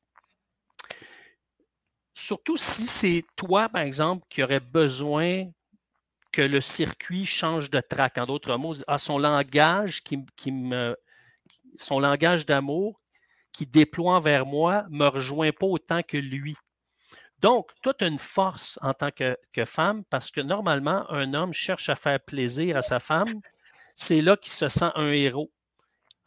Surtout 2.13 2.57
si 2.57 2.85
c'est 2.85 3.23
toi, 3.35 3.69
par 3.69 3.81
exemple, 3.81 4.25
qui 4.29 4.43
aurais 4.43 4.59
besoin 4.59 5.45
que 6.31 6.41
le 6.41 6.61
circuit 6.61 7.25
change 7.25 7.69
de 7.69 7.79
track. 7.79 8.17
En 8.17 8.25
d'autres 8.25 8.57
mots, 8.57 8.75
à 8.87 8.97
son 8.97 9.17
langage 9.17 10.03
qui, 10.03 10.25
qui 10.35 10.51
me 10.51 10.95
son 11.77 11.99
langage 11.99 12.45
d'amour 12.45 13.01
qui 13.53 13.65
déploie 13.67 14.19
vers 14.19 14.45
moi 14.45 14.85
me 14.89 15.07
rejoint 15.07 15.51
pas 15.51 15.67
autant 15.67 16.01
que 16.03 16.17
lui. 16.17 16.55
Donc, 17.39 17.71
toi, 17.81 17.93
tu 17.93 18.05
as 18.05 18.07
une 18.07 18.19
force 18.19 18.79
en 18.81 18.93
tant 18.93 19.11
que, 19.11 19.37
que 19.51 19.65
femme 19.65 20.03
parce 20.05 20.31
que 20.31 20.41
normalement, 20.41 21.09
un 21.11 21.33
homme 21.33 21.53
cherche 21.53 21.89
à 21.89 21.95
faire 21.95 22.19
plaisir 22.19 22.77
à 22.77 22.81
sa 22.81 22.99
femme. 22.99 23.41
C'est 23.95 24.21
là 24.21 24.37
qu'il 24.37 24.51
se 24.51 24.67
sent 24.69 24.91
un 24.95 25.11
héros. 25.11 25.51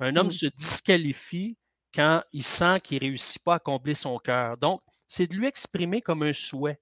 Un 0.01 0.17
homme 0.17 0.29
Mm. 0.29 0.31
se 0.31 0.47
disqualifie 0.47 1.57
quand 1.95 2.23
il 2.33 2.43
sent 2.45 2.81
qu'il 2.83 2.97
ne 2.99 3.09
réussit 3.09 3.43
pas 3.43 3.55
à 3.57 3.59
combler 3.59 3.95
son 3.95 4.19
cœur. 4.19 4.57
Donc, 4.59 4.83
c'est 5.09 5.27
de 5.27 5.35
lui 5.35 5.47
exprimer 5.47 6.03
comme 6.03 6.23
un 6.23 6.33
souhait. 6.35 6.81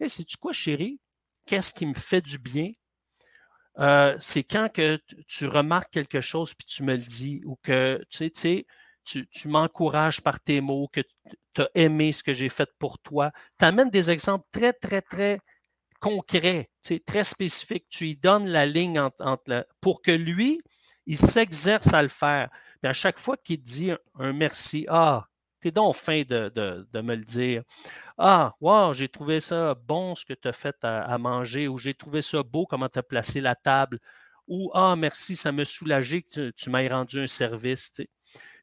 Et 0.00 0.08
sais-tu 0.08 0.36
quoi, 0.36 0.52
chérie? 0.52 1.00
Qu'est-ce 1.46 1.72
qui 1.72 1.86
me 1.86 1.94
fait 1.94 2.20
du 2.22 2.38
bien? 2.38 2.72
Euh, 3.78 4.16
c'est 4.18 4.42
quand 4.42 4.72
que 4.72 4.96
tu- 5.06 5.24
tu 5.26 5.46
remarques 5.46 5.92
quelque 5.92 6.20
chose 6.22 6.54
puis 6.54 6.66
tu 6.66 6.82
me 6.82 6.94
le 6.94 7.02
dis 7.02 7.42
ou 7.44 7.56
que 7.62 8.02
tu 8.10 8.18
sais, 8.18 8.30
tu, 8.30 8.40
sais, 8.40 8.66
tu, 9.06 9.48
m'encourages 9.48 10.20
par 10.20 10.40
tes 10.40 10.60
mots, 10.60 10.88
que 10.92 11.00
tu 11.54 11.62
as 11.62 11.70
aimé 11.74 12.12
ce 12.12 12.22
que 12.22 12.32
j'ai 12.32 12.48
fait 12.48 12.68
pour 12.78 12.98
toi. 12.98 13.30
Tu 13.58 13.64
amènes 13.64 13.90
des 13.90 14.10
exemples 14.10 14.46
très, 14.52 14.72
très, 14.72 15.00
très 15.00 15.40
concrets, 16.00 16.68
très 17.06 17.24
spécifiques. 17.24 17.86
Tu 17.88 18.04
lui 18.04 18.16
donnes 18.16 18.48
la 18.48 18.66
ligne 18.66 19.00
pour 19.80 20.02
que 20.02 20.10
lui, 20.10 20.60
il 21.06 21.16
s'exerce 21.16 21.94
à 21.94 22.02
le 22.02 22.08
faire. 22.08 22.50
Puis 22.80 22.88
à 22.88 22.92
chaque 22.92 23.18
fois 23.18 23.36
qu'il 23.36 23.62
dit 23.62 23.92
un, 24.18 24.32
merci, 24.32 24.86
ah, 24.88 25.26
t'es 25.60 25.70
donc 25.70 25.94
fin 25.96 26.22
de, 26.22 26.86
me 26.94 27.14
le 27.14 27.24
dire. 27.24 27.62
Ah, 28.18 28.54
wow, 28.60 28.92
j'ai 28.92 29.08
trouvé 29.08 29.40
ça 29.40 29.74
bon 29.74 30.14
ce 30.14 30.24
que 30.24 30.34
tu 30.34 30.48
as 30.48 30.52
fait 30.52 30.76
à, 30.82 31.16
manger, 31.18 31.68
ou 31.68 31.78
j'ai 31.78 31.94
trouvé 31.94 32.22
ça 32.22 32.42
beau 32.42 32.66
comment 32.66 32.88
tu 32.88 32.98
as 32.98 33.02
placé 33.02 33.40
la 33.40 33.54
table, 33.54 33.98
ou 34.48 34.70
ah, 34.74 34.96
merci, 34.96 35.36
ça 35.36 35.52
m'a 35.52 35.64
soulagé 35.64 36.22
que 36.22 36.28
tu, 36.28 36.52
tu 36.54 36.70
m'aies 36.70 36.88
rendu 36.88 37.20
un 37.20 37.26
service. 37.26 37.92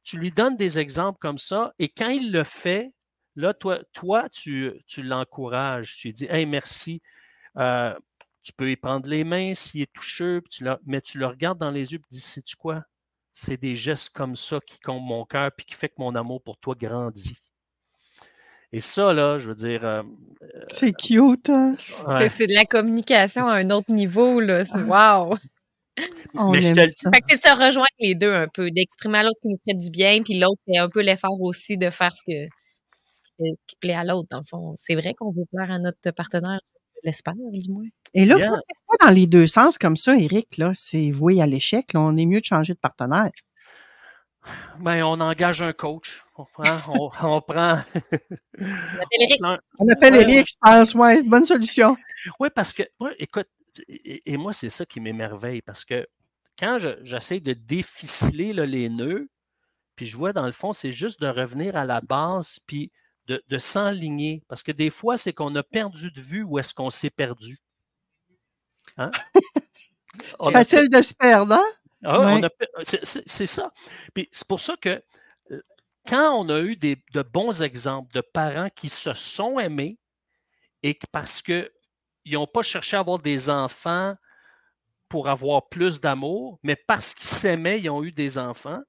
Tu 0.04 0.18
lui 0.18 0.32
donnes 0.32 0.58
des 0.58 0.80
exemples 0.80 1.18
comme 1.20 1.38
ça, 1.38 1.74
et 1.80 1.89
quand 1.89 2.10
il 2.10 2.32
le 2.32 2.44
fait, 2.44 2.92
là, 3.36 3.54
toi, 3.54 3.80
toi 3.94 4.28
tu, 4.30 4.72
tu 4.88 5.02
l'encourages, 5.04 5.96
tu 5.98 6.08
lui 6.10 6.13
dis 6.13 6.26
Hey, 6.30 6.46
merci. 6.46 7.02
Euh, 7.58 7.94
tu 8.44 8.52
peux 8.54 8.70
y 8.72 8.76
prendre 8.76 9.08
les 9.08 9.24
mains 9.24 9.54
s'il 9.56 9.82
est 9.84 9.94
toucheux, 9.94 10.42
puis 10.42 10.50
tu 10.58 10.63
le- 10.66 10.78
mais 10.86 11.02
tu 11.02 11.18
le 11.20 11.26
regardes 11.28 11.60
dans 11.60 11.72
les 11.72 11.94
yeux 11.94 12.00
et 12.00 12.02
tu 12.02 12.08
dis 12.12 12.20
Sais-tu 12.20 12.56
quoi? 12.58 12.84
C'est 13.32 13.58
des 13.58 13.76
gestes 13.76 14.10
comme 14.12 14.36
ça 14.36 14.60
qui 14.68 14.80
comptent 14.80 15.04
mon 15.04 15.26
cœur 15.26 15.52
puis 15.56 15.66
qui 15.66 15.74
fait 15.76 15.89
que 15.89 15.96
mon 16.00 16.13
amour 16.16 16.44
pour 16.44 16.58
toi 16.58 16.76
grandit. 16.78 17.38
Et 18.72 18.80
ça, 18.80 19.13
là, 19.13 19.38
je 19.38 19.50
veux 19.50 19.56
dire. 19.56 19.86
euh, 19.86 20.02
C'est 20.68 20.94
cute, 20.94 21.50
hein? 21.50 21.76
ouais. 22.08 22.28
C'est 22.30 22.48
de 22.48 22.54
la 22.54 22.66
communication 22.66 23.48
à 23.48 23.56
un 23.56 23.70
autre 23.70 23.92
niveau, 23.92 24.39
là. 24.39 24.66
C'est 24.66 24.82
wow! 24.82 25.36
On 26.36 26.52
Mais 26.52 26.62
je 26.62 26.74
te 26.74 26.80
le. 26.80 27.12
Fait 27.13 27.22
que 27.22 27.38
tu 27.38 27.52
rejoins 27.52 27.88
les 28.00 28.15
deux 28.15 28.34
un 28.34 28.48
peu, 28.48 28.72
d'exprimer 28.72 29.19
à 29.19 29.24
l'autre 29.24 29.39
qui 29.41 29.50
nous 29.50 29.60
fait 29.67 29.76
du 29.76 29.89
bien, 29.89 30.22
puis 30.24 30.39
l'autre 30.39 30.62
fait 30.65 30.78
un 30.78 30.89
peu 30.89 31.02
l'effort 31.02 31.39
aussi 31.41 31.78
de 31.78 31.89
faire 31.89 32.12
ce, 32.15 32.22
que, 32.26 32.48
ce 33.10 33.19
qui, 33.67 33.76
plaît 33.80 33.93
à 33.93 34.04
l'autre, 34.04 34.28
dans 34.32 34.39
le 34.39 34.46
fond. 34.50 34.76
C'est 34.80 34.96
vrai 34.96 35.13
qu'on 35.13 35.32
veut 35.32 35.46
plaire 35.54 35.72
à 35.72 35.80
notre 35.80 36.12
partenaire, 36.12 36.60
l'espère, 37.04 37.34
du 37.36 37.72
moins. 37.72 37.86
Et 38.13 38.26
là, 38.26 38.38
Bien. 38.38 38.50
quand 38.50 38.62
c'est 38.67 39.00
pas 39.00 39.08
dans 39.08 39.13
les 39.13 39.28
deux 39.28 39.48
sens 39.48 39.78
comme 39.78 39.96
ça, 39.96 40.15
Eric, 40.15 40.58
là, 40.58 40.72
c'est 40.74 41.12
voué 41.12 41.41
à 41.41 41.46
l'échec. 41.46 41.93
Là, 41.93 42.02
on 42.02 42.17
est 42.17 42.26
mieux 42.26 42.39
de 42.39 42.46
changer 42.46 42.74
de 42.74 42.80
partenaire. 42.80 43.30
Ben, 44.80 45.04
on 45.04 45.19
engage 45.22 45.62
un 45.62 45.72
coach. 45.72 46.24
On 46.38 46.46
prend. 46.46 46.78
On, 46.88 47.10
on 47.24 47.41
prend 47.41 47.78
On 48.60 48.65
appelle 49.02 49.22
Eric. 49.22 49.41
on 49.80 49.86
appelle 49.91 50.13
Ouais, 50.13 50.22
Eric, 50.22 50.48
je 50.48 50.56
pense, 50.60 50.96
ouais, 50.96 51.22
bonne 51.24 51.46
solution. 51.46 51.96
Oui, 52.39 52.50
parce 52.54 52.74
que, 52.74 52.84
moi, 53.00 53.12
écoute, 53.19 53.48
et, 53.88 54.22
et 54.26 54.38
moi, 54.38 54.54
c'est 54.54 54.69
ça 54.69 54.86
qui 54.86 55.00
m'émerveille, 55.00 55.62
parce 55.62 55.86
que 55.86 56.06
quand 56.58 56.80
je- 56.80 57.04
j'essaie 57.04 57.39
de 57.39 57.54
déficeler 57.54 58.54
là, 58.54 58.66
les 58.66 58.89
nœuds, 58.89 59.30
puis 59.96 60.06
je 60.06 60.18
vois, 60.18 60.34
dans 60.34 60.46
le 60.46 60.52
fond, 60.52 60.74
c'est 60.74 60.92
juste 60.92 61.22
de 61.22 61.28
revenir 61.28 61.76
à 61.76 61.84
la 61.86 62.02
base, 62.02 62.60
puis 62.66 62.92
de, 63.28 63.44
de 63.48 63.58
s'enligner. 63.58 64.44
Parce 64.48 64.63
que 64.63 64.72
des 64.72 64.89
fois, 64.89 65.18
c'est 65.18 65.34
qu'on 65.34 65.56
a 65.56 65.63
perdu 65.63 66.12
de 66.12 66.22
vue 66.22 66.44
où 66.44 66.58
est-ce 66.60 66.74
qu'on 66.74 66.89
s'est 66.89 67.10
perdu. 67.12 67.60
Hein? 68.98 69.12
On 70.39 70.46
C'est 70.50 70.56
a- 70.56 70.60
facile 70.60 70.89
de 70.89 71.02
se 71.02 71.13
perdre, 71.13 71.56
hein? 71.56 71.66
Ah 72.06 72.39
c'est- 72.84 73.46
ça. 73.48 73.72
Puis 74.13 74.28
c'est 74.32 74.48
pour 74.48 74.60
ça 74.60 74.76
que 74.78 75.02
euh, 75.52 75.62
quand 76.08 76.34
on 76.38 76.50
a 76.50 76.60
eu 76.60 76.76
des, 76.76 76.98
de 77.13 77.22
bons 77.24 77.63
exemples 77.63 78.13
de 78.13 78.22
parents 78.22 78.70
qui 78.76 78.89
se 78.89 79.13
sont 79.13 79.58
aimés 79.58 79.98
et 80.84 80.96
que 80.96 81.06
parce 81.12 81.42
qu'ils 81.42 81.70
n'ont 82.28 82.46
pas 82.46 82.62
cherché 82.62 82.98
à 82.98 83.00
avoir 83.00 83.20
des 83.20 83.50
enfants 83.50 84.16
pour 85.13 85.30
avoir 85.30 85.69
plus 85.69 86.02
d'amour, 86.02 86.58
mais 86.63 86.76
parce 86.76 87.13
qu'ils 87.13 87.28
s'aimaient, 87.28 87.80
ils 87.80 87.88
ont 87.88 88.04
eu 88.04 88.12
des 88.12 88.39
enfants, 88.39 88.82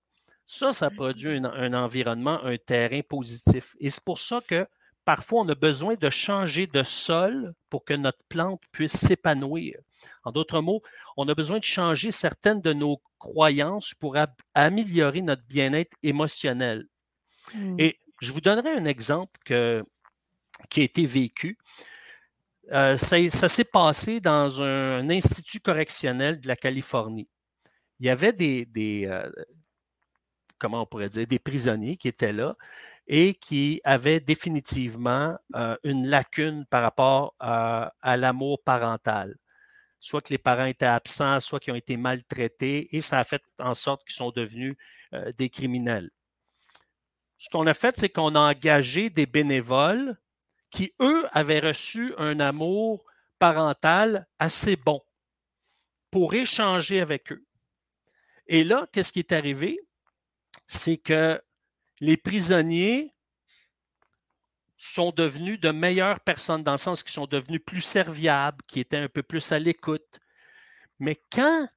ça, 0.47 0.73
ça 0.73 0.89
produit 0.89 1.37
un, 1.37 1.45
un 1.45 1.75
environnement, 1.75 2.43
un 2.43 2.57
terrain 2.57 3.03
positif. 3.07 3.77
Et 3.79 3.91
c'est 3.91 4.03
pour 4.03 4.19
ça 4.19 4.41
que 4.49 4.67
parfois, 5.05 5.43
on 5.43 5.49
a 5.51 5.55
besoin 5.55 5.97
de 5.97 6.09
changer 6.09 6.67
de 6.67 6.83
sol 6.83 7.53
pour 7.69 7.85
que 7.85 7.93
notre 7.93 8.23
plante 8.31 8.63
puisse 8.73 8.97
s'épanouir. 8.97 9.77
En 10.25 10.33
d'autres 10.33 10.63
mots, 10.63 10.81
on 11.19 11.29
a 11.29 11.35
besoin 11.35 11.59
de 11.59 11.65
changer 11.65 12.11
certaines 12.11 12.63
de 12.63 12.73
nos 12.73 13.03
croyances 13.19 13.93
pour 13.93 14.17
améliorer 14.55 15.21
notre 15.21 15.45
bien-être 15.47 15.95
émotionnel. 16.03 16.87
Mm. 17.55 17.77
Et 17.79 18.01
je 18.23 18.33
vous 18.33 18.41
donnerai 18.41 18.71
un 18.71 18.87
exemple 18.87 19.39
que- 19.45 19.85
qui 20.71 20.81
a 20.81 20.85
été 20.85 21.05
vécu. 21.05 21.59
Euh, 22.73 22.97
ça 22.97 23.49
s'est 23.49 23.65
passé 23.65 24.21
dans 24.21 24.63
un 24.63 25.09
institut 25.11 25.61
correctionnel 25.61 26.41
de 26.41 26.49
la 26.49 26.57
Californie. 26.57 27.31
Il 28.01 28.07
y 28.07 28.11
avait 28.11 28.33
des, 28.33 29.07
euh, 29.07 29.31
comment 30.59 30.83
on 30.83 30.87
pourrait 30.87 31.09
dire, 31.11 31.27
des 31.27 31.39
prisonniers 31.39 31.97
qui 31.97 32.09
étaient 32.09 32.33
là 32.33 32.57
et 33.07 33.35
qui 33.35 33.81
avaient 33.85 34.21
définitivement 34.21 35.37
euh, 35.57 35.77
une 35.85 36.07
lacune 36.07 36.65
par 36.67 36.83
rapport 36.83 37.35
à, 37.39 37.93
l'amour 38.17 38.63
parental. 38.65 39.37
Soit 40.01 40.23
que 40.23 40.31
les 40.31 40.39
parents 40.39 40.65
étaient 40.65 40.87
absents, 40.87 41.41
soit 41.41 41.61
qu'ils 41.61 41.73
ont 41.75 41.77
été 41.77 41.97
maltraités, 41.97 42.95
et 42.97 43.01
ça 43.01 43.19
a 43.19 43.25
fait 43.25 43.43
en 43.59 43.75
sorte 43.75 44.05
qu'ils 44.05 44.17
sont 44.17 44.31
devenus 44.31 44.77
des 45.39 45.49
criminels. 45.49 46.11
Ce 47.39 47.49
qu'on 47.49 47.67
a 47.67 47.75
fait, 47.75 47.97
c'est 47.97 48.09
qu'on 48.09 48.35
a 48.35 48.41
engagé 48.41 49.11
des 49.11 49.27
bénévoles 49.27 50.17
qui, 50.75 50.93
eux, 51.01 51.25
avaient 51.31 51.61
reçu 51.61 52.15
un 52.19 52.41
amour 52.41 53.05
parental 53.39 54.27
assez 54.41 54.75
bon 54.75 55.01
pour 56.11 56.35
échanger 56.35 57.01
avec 57.01 57.31
eux. 57.31 57.47
Et 58.49 58.65
là, 58.65 58.89
qu'est-ce 58.91 59.13
qui 59.13 59.21
est 59.21 59.31
arrivé? 59.31 59.79
C'est 60.67 60.97
que 60.97 61.41
les 62.01 62.17
prisonniers 62.17 63.15
sont 64.77 65.13
devenus 65.13 65.61
de 65.61 65.71
meilleures 65.71 66.19
personnes 66.19 66.65
dans 66.65 66.73
le 66.73 66.79
sens 66.79 67.05
qu'ils 67.05 67.13
sont 67.13 67.29
devenus 67.29 67.63
plus 67.65 67.81
serviables, 67.81 68.59
qui 68.67 68.81
étaient 68.81 68.97
un 68.97 69.09
peu 69.09 69.23
plus 69.23 69.53
à 69.53 69.61
l'écoute. 69.61 70.19
Mais 70.99 71.23
quand 71.31 71.69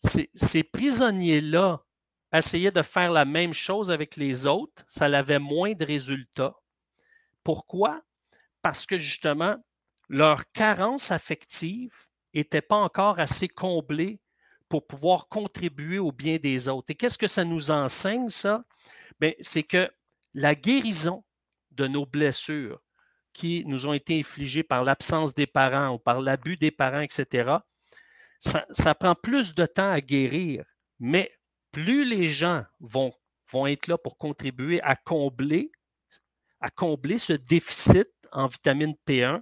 ces, 0.00 0.30
ces 0.34 0.62
prisonniers-là 0.62 1.82
essayaient 2.30 2.70
de 2.70 2.82
faire 2.82 3.10
la 3.10 3.24
même 3.24 3.54
chose 3.54 3.90
avec 3.90 4.16
les 4.16 4.44
autres, 4.44 4.84
ça 4.86 5.06
avait 5.06 5.38
moins 5.38 5.72
de 5.72 5.84
résultats. 5.86 6.54
Pourquoi? 7.42 8.04
Parce 8.64 8.86
que 8.86 8.96
justement, 8.96 9.62
leur 10.08 10.50
carence 10.52 11.12
affective 11.12 11.92
n'était 12.32 12.62
pas 12.62 12.78
encore 12.78 13.20
assez 13.20 13.46
comblée 13.46 14.22
pour 14.70 14.86
pouvoir 14.86 15.28
contribuer 15.28 15.98
au 15.98 16.12
bien 16.12 16.38
des 16.38 16.66
autres. 16.68 16.86
Et 16.88 16.94
qu'est-ce 16.94 17.18
que 17.18 17.26
ça 17.26 17.44
nous 17.44 17.70
enseigne, 17.70 18.30
ça? 18.30 18.64
Bien, 19.20 19.32
c'est 19.42 19.64
que 19.64 19.90
la 20.32 20.54
guérison 20.54 21.22
de 21.72 21.86
nos 21.86 22.06
blessures 22.06 22.80
qui 23.34 23.66
nous 23.66 23.86
ont 23.86 23.92
été 23.92 24.18
infligées 24.18 24.62
par 24.62 24.82
l'absence 24.82 25.34
des 25.34 25.46
parents 25.46 25.96
ou 25.96 25.98
par 25.98 26.22
l'abus 26.22 26.56
des 26.56 26.70
parents, 26.70 27.00
etc., 27.00 27.58
ça, 28.40 28.64
ça, 28.70 28.94
prend 28.94 29.14
plus 29.14 29.54
de 29.54 29.66
temps 29.66 29.90
à 29.90 30.00
guérir, 30.00 30.64
mais 30.98 31.30
plus 31.70 32.06
les 32.06 32.30
gens 32.30 32.64
vont, 32.80 33.12
vont 33.52 33.66
être 33.66 33.88
là 33.88 33.98
pour 33.98 34.16
contribuer 34.16 34.80
à 34.80 34.96
combler, 34.96 35.70
à 36.60 36.70
combler 36.70 37.18
ce 37.18 37.34
déficit 37.34 38.13
en 38.34 38.46
vitamine 38.48 38.94
P1, 39.06 39.40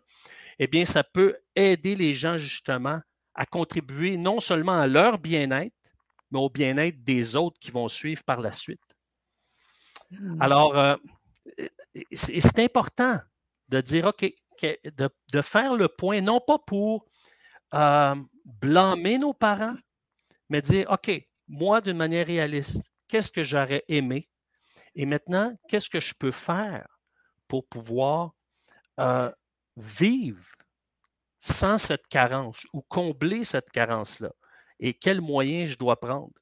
eh 0.59 0.67
bien, 0.67 0.85
ça 0.85 1.03
peut 1.03 1.37
aider 1.57 1.97
les 1.97 2.15
gens 2.15 2.39
justement 2.39 3.01
à 3.35 3.47
contribuer 3.47 4.17
non 4.17 4.41
seulement 4.41 4.79
à 4.79 4.87
leur 4.87 5.19
bien-être, 5.19 5.75
mais 6.31 6.39
au 6.39 6.51
bien-être 6.51 7.03
des 7.03 7.35
autres 7.35 7.59
qui 7.59 7.71
vont 7.71 7.89
suivre 7.89 8.23
par 8.25 8.41
la 8.41 8.53
suite. 8.53 8.81
Alors, 10.41 10.79
euh, 10.79 10.97
c'est 12.13 12.59
important 12.59 13.19
de 13.69 13.81
dire, 13.81 14.07
OK, 14.07 14.33
de, 14.63 15.09
de, 15.33 15.43
faire 15.43 15.75
le 15.75 15.89
point, 15.89 16.21
non 16.21 16.41
pas 16.41 16.59
pour 16.59 17.07
euh, 17.75 18.15
blâmer 18.45 19.19
nos 19.19 19.33
parents, 19.33 19.77
mais 20.51 20.61
dire, 20.61 20.91
OK, 20.91 21.11
moi, 21.49 21.81
d'une 21.81 21.97
manière 21.97 22.27
réaliste, 22.27 22.93
qu'est-ce 23.09 23.33
que 23.33 23.43
j'aurais 23.43 23.85
aimé? 23.89 24.29
Et 24.95 25.07
maintenant, 25.07 25.57
qu'est-ce 25.69 25.89
que 25.89 26.01
je 26.01 26.15
peux 26.15 26.31
faire 26.31 26.87
pour 27.49 27.67
pouvoir 27.67 28.35
euh, 29.01 29.31
vivre 29.77 30.47
sans 31.41 31.79
cette 31.79 32.07
carence 32.09 32.67
ou 32.73 32.83
combler 32.83 33.45
cette 33.45 33.71
carence-là? 33.71 34.31
Et 34.81 34.95
quels 34.95 35.21
moyens 35.21 35.71
je 35.71 35.79
dois 35.79 35.99
prendre 35.99 36.33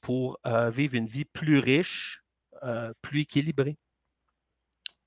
pour 0.00 0.38
euh, 0.46 0.70
vivre 0.70 0.94
une 0.94 1.06
vie 1.06 1.24
plus 1.24 1.58
riche, 1.58 2.22
euh, 2.62 2.92
plus 3.02 3.20
équilibrée? 3.20 3.76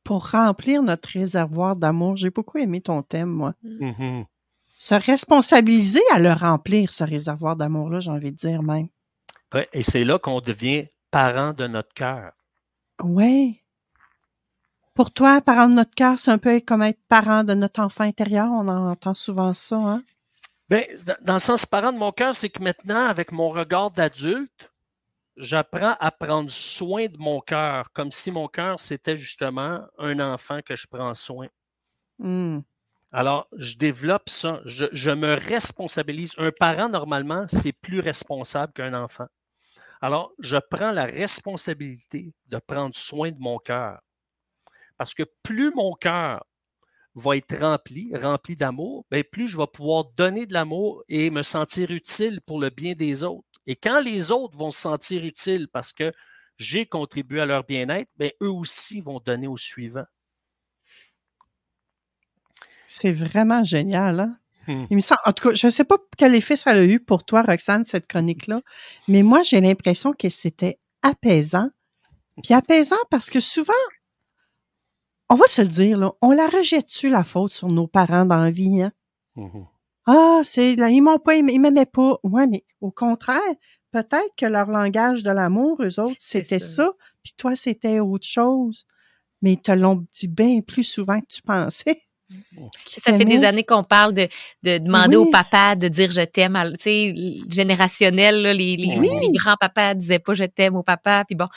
Pour 0.04 0.30
remplir 0.30 0.84
notre 0.84 1.10
réservoir 1.10 1.76
d'amour, 1.76 2.16
j'ai 2.16 2.30
beaucoup 2.30 2.60
aimé 2.60 2.82
ton 2.82 3.02
thème, 3.02 3.30
moi. 3.30 3.54
Mm 3.64 3.92
-hmm. 3.92 4.26
Se 4.78 4.94
responsabiliser 4.96 6.04
à 6.12 6.20
le 6.20 6.34
remplir, 6.34 6.92
ce 6.92 7.04
réservoir 7.04 7.56
d'amour-là, 7.56 8.02
j'ai 8.02 8.12
envie 8.12 8.32
de 8.32 8.38
dire 8.38 8.62
même. 8.62 8.90
Ouais, 9.54 9.70
et 9.74 9.84
c'est 9.84 10.04
là 10.04 10.20
qu'on 10.20 10.42
devient 10.42 10.88
parent 11.12 11.54
de 11.54 11.66
notre 11.68 11.94
cœur. 11.94 12.34
Oui. 13.02 13.62
Pour 14.96 15.12
toi, 15.12 15.42
parent 15.42 15.68
de 15.68 15.76
notre 15.76 15.94
cœur, 15.94 16.18
c'est 16.18 16.32
un 16.32 16.38
peu 16.38 16.62
comme 16.62 16.82
être 16.82 17.02
parent 17.10 17.44
de 17.44 17.54
notre 17.54 17.82
enfant 17.82 18.06
intérieur. 18.06 18.50
On 18.50 18.68
en 18.70 18.92
entend 18.92 19.14
souvent 19.14 19.54
ça, 19.54 19.76
hein? 19.76 20.04
Bien, 20.70 20.84
dans 21.22 21.36
le 21.36 21.40
sens 21.40 21.66
parent 21.66 21.92
de 21.92 21.98
mon 21.98 22.14
cœur, 22.14 22.34
c'est 22.34 22.50
que 22.50 22.64
maintenant, 22.64 23.06
avec 23.06 23.34
mon 23.34 23.50
regard 23.50 23.92
d'adulte, 23.92 24.72
j'apprends 25.36 25.96
à 26.00 26.12
prendre 26.12 26.50
soin 26.50 27.08
de 27.08 27.18
mon 27.20 27.42
cœur, 27.42 27.92
comme 27.92 28.10
si 28.10 28.32
mon 28.32 28.48
cœur, 28.48 28.80
c'était 28.80 29.18
justement 29.18 29.82
un 30.00 30.20
enfant 30.22 30.62
que 30.66 30.78
je 30.78 30.88
prends 30.88 31.14
soin. 31.14 31.48
Mm. 32.18 32.60
Alors, 33.12 33.48
je 33.58 33.78
développe 33.78 34.30
ça. 34.30 34.62
Je, 34.64 34.86
je, 34.94 35.12
me 35.12 35.36
responsabilise. 35.36 36.34
Un 36.38 36.52
parent, 36.52 36.88
normalement, 36.88 37.46
c'est 37.50 37.74
plus 37.74 38.00
responsable 38.00 38.72
qu'un 38.72 38.94
enfant. 38.94 39.28
Alors, 40.02 40.32
je 40.40 40.58
prends 40.70 40.92
la 40.92 41.06
responsabilité 41.06 42.34
de 42.48 42.58
prendre 42.60 42.96
soin 42.96 43.32
de 43.32 43.40
mon 43.40 43.58
cœur. 43.60 44.00
Parce 44.98 45.14
que 45.14 45.24
plus 45.44 45.72
mon 45.72 45.94
cœur 45.94 46.46
va 47.16 47.38
être 47.38 47.58
rempli, 47.58 48.12
rempli 48.16 48.56
d'amour, 48.56 49.06
bien, 49.10 49.24
plus 49.30 49.48
je 49.48 49.58
vais 49.58 49.68
pouvoir 49.68 50.06
donner 50.18 50.46
de 50.46 50.54
l'amour 50.54 51.04
et 51.08 51.30
me 51.30 51.44
sentir 51.44 51.92
utile 51.92 52.42
pour 52.42 52.60
le 52.60 52.70
bien 52.70 52.94
des 52.94 53.24
autres. 53.24 53.48
Et 53.68 53.76
quand 53.76 54.00
les 54.00 54.32
autres 54.32 54.58
vont 54.58 54.72
se 54.72 54.82
sentir 54.82 55.24
utiles 55.24 55.68
parce 55.72 55.94
que 55.94 56.12
j'ai 56.58 56.86
contribué 56.86 57.42
à 57.42 57.46
leur 57.46 57.64
bien-être, 57.64 58.10
bien, 58.18 58.30
eux 58.42 58.52
aussi 58.52 59.02
vont 59.02 59.20
donner 59.20 59.48
au 59.48 59.58
suivant. 59.58 60.06
C'est 62.86 63.14
vraiment 63.14 63.64
génial, 63.64 64.20
hein? 64.20 64.38
Hmm. 64.68 64.86
Il 64.90 64.96
me 64.96 65.02
semble, 65.02 65.22
en 65.26 65.32
tout 65.32 65.50
cas, 65.50 65.56
je 65.56 65.68
ne 65.68 65.72
sais 65.72 65.84
pas 65.84 65.98
quel 66.18 66.34
effet 66.34 66.56
ça 66.56 66.72
a 66.72 66.82
eu 66.82 67.00
pour 67.00 67.24
toi, 67.24 67.44
Roxane, 67.44 67.86
cette 67.86 68.08
chronique-là, 68.08 68.62
mais 69.08 69.22
moi, 69.22 69.44
j'ai 69.44 69.62
l'impression 69.62 70.12
que 70.12 70.30
c'était 70.30 70.80
apaisant. 71.04 71.70
Puis 72.44 72.54
apaisant 72.54 72.98
parce 73.12 73.30
que 73.30 73.40
souvent, 73.40 73.74
on 75.30 75.36
va 75.36 75.46
se 75.48 75.62
le 75.62 75.68
dire, 75.68 75.98
là, 75.98 76.14
on 76.22 76.32
la 76.32 76.48
rejette-tu 76.48 77.10
la 77.10 77.24
faute 77.24 77.52
sur 77.52 77.68
nos 77.68 77.88
parents 77.88 78.26
dans 78.26 78.40
la 78.40 78.52
vie, 78.52 78.82
hein? 78.82 78.92
Mm 79.36 79.46
-hmm. 79.46 79.66
Ah, 80.08 80.42
c'est 80.44 80.76
là, 80.76 80.90
ils 80.90 81.02
m'ont 81.02 81.20
pas 81.20 81.36
ils 81.36 81.44
m'aimaient 81.44 81.86
pas. 81.86 82.20
Ouais, 82.24 82.48
mais 82.48 82.64
au 82.80 82.92
contraire, 82.92 83.56
peut-être 83.92 84.36
que 84.38 84.46
leur 84.46 84.68
langage 84.70 85.24
de 85.24 85.32
l'amour, 85.32 85.82
eux 85.82 86.00
autres, 86.00 86.18
c'était 86.20 86.60
ça. 86.60 86.76
ça, 86.76 86.92
puis 87.24 87.34
toi, 87.36 87.56
c'était 87.56 88.00
autre 88.00 88.28
chose. 88.28 88.86
Mais 89.42 89.54
ils 89.54 89.62
te 89.62 89.72
l'ont 89.72 90.06
dit 90.14 90.28
bien 90.28 90.62
plus 90.62 90.84
souvent 90.84 91.20
que 91.22 91.28
tu 91.28 91.42
pensais. 91.42 92.02
Ça 92.88 93.16
fait 93.18 93.26
des 93.26 93.44
années 93.44 93.64
qu'on 93.64 93.84
parle 93.84 94.14
de, 94.14 94.28
de 94.64 94.80
demander 94.80 95.16
oui. 95.16 95.28
au 95.28 95.32
papa 95.32 95.76
de 95.76 95.88
dire 95.88 96.10
je 96.12 96.22
t'aime, 96.22 96.58
tu 96.80 96.84
sais, 96.84 97.16
générationnel, 97.50 98.42
là, 98.42 98.54
les, 98.54 98.76
les, 98.78 98.98
oui. 98.98 99.10
les 99.22 99.32
grands-papas 99.38 99.94
disaient 99.94 100.20
pas 100.20 100.34
je 100.34 100.46
t'aime 100.46 100.76
au 100.76 100.82
papa, 100.84 101.24
puis 101.26 101.36
bon, 101.36 101.48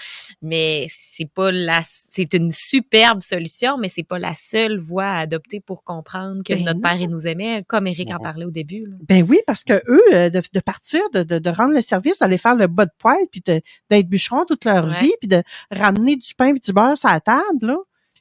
mais 0.43 0.87
c'est 0.91 1.29
pas 1.29 1.51
la, 1.51 1.81
c'est 1.85 2.35
une 2.35 2.51
superbe 2.51 3.23
solution, 3.23 3.79
mais 3.79 3.89
c'est 3.89 4.03
pas 4.03 4.19
la 4.19 4.35
seule 4.35 4.79
voie 4.79 5.07
à 5.07 5.19
adopter 5.21 5.61
pour 5.61 5.85
comprendre 5.85 6.43
que 6.45 6.53
ben 6.53 6.65
notre 6.65 6.81
père 6.81 7.01
il 7.01 7.09
nous 7.09 7.27
aimait, 7.27 7.65
comme 7.67 7.87
Eric 7.87 8.11
en 8.13 8.19
parlait 8.19 8.45
au 8.45 8.51
début. 8.51 8.85
Là. 8.87 8.97
Ben 9.09 9.25
oui, 9.27 9.39
parce 9.47 9.65
que 9.65 9.75
eux, 9.89 10.31
de, 10.31 10.43
de 10.53 10.61
partir, 10.61 11.01
de, 11.13 11.23
de, 11.23 11.51
rendre 11.51 11.75
le 11.75 11.81
service, 11.81 12.19
d'aller 12.19 12.39
faire 12.39 12.55
le 12.55 12.67
bas 12.67 12.85
de 12.85 12.93
poêle, 12.99 13.27
puis 13.31 13.41
d'être 13.41 14.09
bûcheron 14.09 14.45
toute 14.45 14.65
leur 14.65 14.85
ouais. 14.85 15.01
vie, 15.01 15.15
puis 15.21 15.29
de 15.29 15.43
ramener 15.71 16.17
du 16.17 16.35
pain 16.35 16.55
et 16.55 16.59
du 16.59 16.73
beurre 16.73 16.99
sur 16.99 17.09
la 17.09 17.21
table, 17.21 17.43
là, 17.63 17.77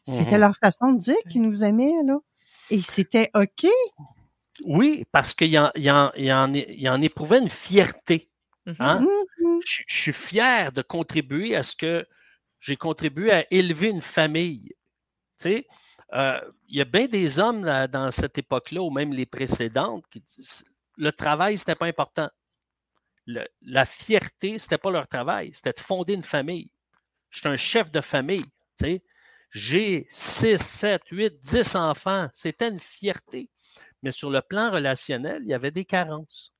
c'était 0.05 0.23
mm 0.23 0.25
-hmm. 0.25 0.39
leur 0.39 0.55
façon 0.55 0.93
de 0.93 0.99
dire 0.99 1.21
qu'ils 1.29 1.41
nous 1.41 1.63
aimaient, 1.63 2.01
là. 2.05 2.17
Et 2.69 2.81
c'était 2.81 3.29
OK? 3.33 3.67
Oui, 4.65 5.05
parce 5.11 5.33
qu'il 5.33 5.57
en, 5.59 5.71
il 5.75 5.89
en, 5.91 6.11
il 6.17 6.31
en, 6.33 6.53
il 6.53 6.89
en 6.89 7.01
éprouvait 7.01 7.39
une 7.39 7.49
fierté. 7.49 8.29
Hein? 8.79 8.99
Mm 8.99 9.05
-hmm. 9.05 9.17
Mhm. 9.39 9.59
je, 9.65 9.83
je 9.87 9.97
suis 10.01 10.13
fier 10.13 10.71
de 10.71 10.81
contribuer 10.81 11.55
à 11.55 11.63
ce 11.63 11.75
que 11.75 12.05
j'ai 12.59 12.75
contribué 12.75 13.31
à 13.31 13.45
élever 13.51 13.89
une 13.89 14.01
famille. 14.01 14.69
Tu 15.39 15.43
sais, 15.43 15.67
euh, 16.13 16.39
il 16.67 16.75
y 16.77 16.81
a 16.81 16.85
bien 16.85 17.07
des 17.07 17.39
hommes 17.39 17.63
là, 17.63 17.87
dans 17.87 18.11
cette 18.11 18.37
époque-là, 18.37 18.81
ou 18.81 18.89
même 18.89 19.13
les 19.13 19.25
précédentes, 19.25 20.05
qui 20.11 20.19
disent 20.21 20.65
le 20.97 21.11
travail, 21.11 21.57
c'était 21.57 21.75
pas 21.75 21.85
important. 21.87 22.29
Le- 23.25 23.47
la 23.61 23.85
fierté, 23.85 24.57
c'était 24.57 24.79
pas 24.85 24.91
leur 24.91 25.07
travail, 25.07 25.51
c'était 25.53 25.73
de 25.73 25.79
fonder 25.91 26.13
une 26.13 26.23
famille. 26.23 26.69
Je 27.29 27.39
suis 27.39 27.49
un 27.49 27.57
chef 27.57 27.91
de 27.91 28.01
famille. 28.01 28.45
tu 28.79 28.85
sais? 28.85 29.03
J'ai 29.57 30.05
6, 30.11 30.57
7, 30.61 31.01
8, 31.09 31.39
10 31.39 31.75
enfants. 31.77 32.29
C'était 32.31 32.69
une 32.69 32.79
fierté. 32.79 33.49
Mais 34.03 34.11
sur 34.11 34.29
le 34.29 34.41
plan 34.41 34.69
relationnel, 34.71 35.41
il 35.43 35.49
y 35.49 35.53
avait 35.55 35.71
des 35.71 35.83
carences. 35.83 36.53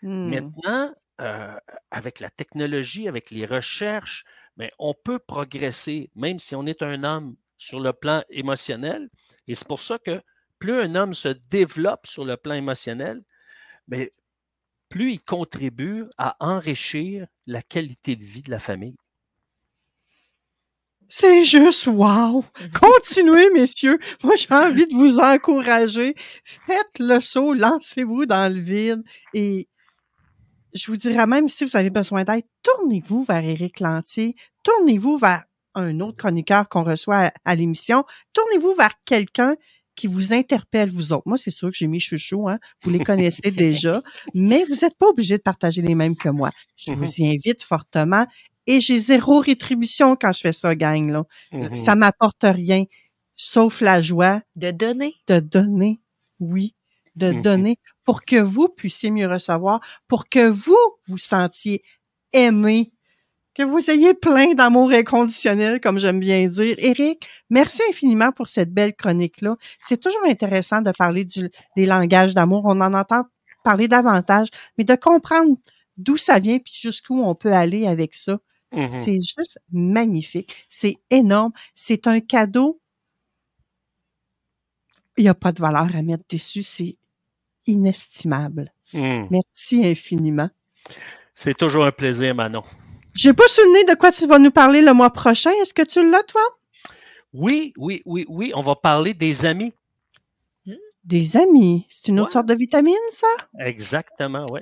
Hmm. 0.00 0.30
Maintenant, 0.30 0.94
euh, 1.20 1.54
avec 1.90 2.20
la 2.20 2.30
technologie, 2.30 3.06
avec 3.06 3.30
les 3.30 3.44
recherches, 3.44 4.24
ben, 4.56 4.70
on 4.78 4.94
peut 4.94 5.18
progresser, 5.18 6.10
même 6.14 6.38
si 6.38 6.54
on 6.54 6.64
est 6.66 6.82
un 6.82 7.04
homme 7.04 7.36
sur 7.58 7.80
le 7.80 7.92
plan 7.92 8.22
émotionnel. 8.30 9.10
Et 9.46 9.54
c'est 9.54 9.68
pour 9.68 9.80
ça 9.80 9.98
que 9.98 10.18
plus 10.58 10.72
un 10.72 10.94
homme 10.94 11.12
se 11.12 11.28
développe 11.50 12.06
sur 12.06 12.24
le 12.24 12.38
plan 12.38 12.54
émotionnel, 12.54 13.22
ben, 13.88 14.08
plus 14.88 15.12
il 15.12 15.22
contribue 15.22 16.06
à 16.16 16.34
enrichir 16.40 17.26
la 17.46 17.60
qualité 17.60 18.16
de 18.16 18.24
vie 18.24 18.42
de 18.42 18.50
la 18.50 18.58
famille. 18.58 18.96
C'est 21.08 21.44
juste 21.44 21.86
wow! 21.86 22.44
Continuez, 22.74 23.50
messieurs. 23.54 23.98
Moi, 24.24 24.34
j'ai 24.36 24.52
envie 24.54 24.86
de 24.86 24.94
vous 24.94 25.18
encourager. 25.18 26.14
Faites 26.44 26.98
le 26.98 27.20
saut, 27.20 27.54
lancez-vous 27.54 28.26
dans 28.26 28.52
le 28.52 28.60
vide 28.60 29.02
et 29.34 29.68
je 30.74 30.86
vous 30.88 30.96
dirais 30.96 31.26
même 31.26 31.48
si 31.48 31.64
vous 31.64 31.76
avez 31.76 31.90
besoin 31.90 32.24
d'aide, 32.24 32.44
tournez-vous 32.62 33.24
vers 33.24 33.42
Éric 33.42 33.80
Lantier, 33.80 34.34
tournez-vous 34.62 35.16
vers 35.16 35.44
un 35.74 36.00
autre 36.00 36.16
chroniqueur 36.16 36.68
qu'on 36.68 36.84
reçoit 36.84 37.26
à, 37.26 37.32
à 37.44 37.54
l'émission, 37.54 38.04
tournez-vous 38.32 38.74
vers 38.74 38.92
quelqu'un 39.04 39.56
qui 39.94 40.06
vous 40.06 40.34
interpelle, 40.34 40.90
vous 40.90 41.12
autres. 41.12 41.22
Moi, 41.26 41.38
c'est 41.38 41.50
sûr 41.50 41.70
que 41.70 41.76
j'ai 41.76 41.86
mis 41.86 42.00
chouchou, 42.00 42.48
hein. 42.48 42.58
Vous 42.82 42.90
les 42.90 43.02
connaissez 43.02 43.50
déjà, 43.50 44.02
mais 44.34 44.64
vous 44.64 44.74
n'êtes 44.74 44.96
pas 44.98 45.06
obligé 45.06 45.38
de 45.38 45.42
partager 45.42 45.80
les 45.80 45.94
mêmes 45.94 46.16
que 46.16 46.28
moi. 46.28 46.50
Je 46.76 46.92
vous 46.92 47.10
y 47.16 47.26
invite 47.26 47.62
fortement 47.62 48.26
et 48.66 48.80
j'ai 48.80 48.98
zéro 48.98 49.40
rétribution 49.40 50.16
quand 50.16 50.32
je 50.32 50.40
fais 50.40 50.52
ça, 50.52 50.74
gang, 50.74 51.10
là. 51.10 51.24
Mhm. 51.52 51.74
Ça 51.74 51.94
m'apporte 51.94 52.42
rien, 52.44 52.84
sauf 53.34 53.80
la 53.80 54.00
joie 54.00 54.42
De 54.56 54.70
donner. 54.70 55.14
de 55.28 55.40
donner, 55.40 56.00
oui, 56.40 56.74
de 57.16 57.32
Mhm. 57.32 57.42
donner 57.42 57.78
pour 58.04 58.24
que 58.24 58.36
vous 58.36 58.68
puissiez 58.68 59.10
mieux 59.10 59.26
recevoir, 59.28 59.80
pour 60.08 60.28
que 60.28 60.48
vous 60.48 60.76
vous 61.06 61.18
sentiez 61.18 61.82
aimé, 62.32 62.92
que 63.54 63.62
vous 63.62 63.88
ayez 63.90 64.12
plein 64.12 64.52
d'amour 64.52 64.90
inconditionnel, 64.92 65.80
comme 65.80 65.98
j'aime 65.98 66.20
bien 66.20 66.46
dire. 66.46 66.74
Éric, 66.78 67.26
merci 67.48 67.80
infiniment 67.88 68.30
pour 68.32 68.48
cette 68.48 68.70
belle 68.72 68.94
chronique-là. 68.94 69.56
C'est 69.80 69.98
toujours 70.00 70.20
intéressant 70.26 70.82
de 70.82 70.92
parler 70.92 71.24
du- 71.24 71.50
des 71.76 71.86
langages 71.86 72.34
d'amour. 72.34 72.62
On 72.66 72.80
en 72.82 72.92
entend 72.92 73.24
parler 73.64 73.88
davantage, 73.88 74.48
mais 74.76 74.84
de 74.84 74.94
comprendre 74.94 75.56
d'où 75.96 76.16
ça 76.18 76.38
vient 76.38 76.58
puis 76.58 76.74
jusqu'où 76.76 77.20
on 77.22 77.34
peut 77.34 77.52
aller 77.54 77.86
avec 77.86 78.14
ça. 78.14 78.38
Mhm. 78.72 78.88
C'est 78.88 79.20
juste 79.20 79.58
magnifique. 79.72 80.54
C'est 80.68 80.96
énorme. 81.10 81.52
C'est 81.74 82.06
un 82.06 82.20
cadeau. 82.20 82.80
Il 85.16 85.22
n'y 85.22 85.28
a 85.28 85.34
pas 85.34 85.52
de 85.52 85.60
valeur 85.60 85.88
à 85.94 86.02
mettre 86.02 86.24
dessus. 86.28 86.62
C'est 86.62 86.96
inestimable. 87.66 88.72
Mhm. 88.92 89.28
Merci 89.30 89.84
infiniment. 89.84 90.50
C'est 91.34 91.56
toujours 91.56 91.84
un 91.84 91.92
plaisir, 91.92 92.34
Manon. 92.34 92.64
J'ai 93.14 93.32
pas 93.32 93.48
souvenir 93.48 93.86
de 93.86 93.94
quoi 93.94 94.12
tu 94.12 94.26
vas 94.26 94.38
nous 94.38 94.50
parler 94.50 94.82
le 94.82 94.92
mois 94.92 95.10
prochain. 95.10 95.50
Est-ce 95.62 95.72
que 95.72 95.82
tu 95.82 96.08
l'as, 96.08 96.22
toi? 96.22 96.42
Oui, 97.32 97.72
oui, 97.76 98.02
oui, 98.04 98.24
oui, 98.28 98.52
on 98.54 98.62
va 98.62 98.76
parler 98.76 99.14
des 99.14 99.46
amis. 99.46 99.72
Des 101.04 101.36
amis. 101.36 101.86
C'est 101.88 102.08
une 102.08 102.20
autre 102.20 102.32
sorte 102.32 102.46
de 102.46 102.54
vitamine, 102.54 102.94
ça? 103.10 103.26
Exactement, 103.60 104.46
oui. 104.50 104.60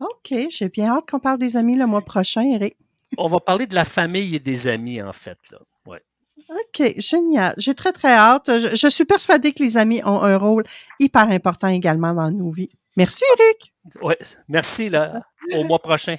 OK. 0.00 0.34
J'ai 0.50 0.68
bien 0.68 0.92
hâte 0.92 1.10
qu'on 1.10 1.18
parle 1.18 1.38
des 1.38 1.56
amis 1.56 1.76
le 1.76 1.86
mois 1.86 2.02
prochain, 2.02 2.42
Eric. 2.42 2.76
On 3.16 3.28
va 3.28 3.40
parler 3.40 3.66
de 3.66 3.74
la 3.74 3.84
famille 3.84 4.34
et 4.34 4.38
des 4.38 4.66
amis, 4.68 5.00
en 5.00 5.12
fait. 5.12 5.38
Là. 5.50 5.58
Ouais. 5.86 6.02
OK, 6.50 6.94
génial. 6.98 7.54
J'ai 7.56 7.74
très, 7.74 7.92
très 7.92 8.12
hâte. 8.12 8.46
Je, 8.48 8.76
je 8.76 8.88
suis 8.88 9.04
persuadée 9.04 9.52
que 9.52 9.62
les 9.62 9.76
amis 9.76 10.02
ont 10.04 10.22
un 10.22 10.36
rôle 10.36 10.64
hyper 11.00 11.30
important 11.30 11.68
également 11.68 12.14
dans 12.14 12.30
nos 12.30 12.50
vies. 12.50 12.70
Merci, 12.96 13.24
Eric. 13.38 13.72
Ouais. 14.02 14.18
Merci, 14.48 14.88
là. 14.88 15.22
Au 15.54 15.64
mois 15.64 15.78
prochain. 15.78 16.16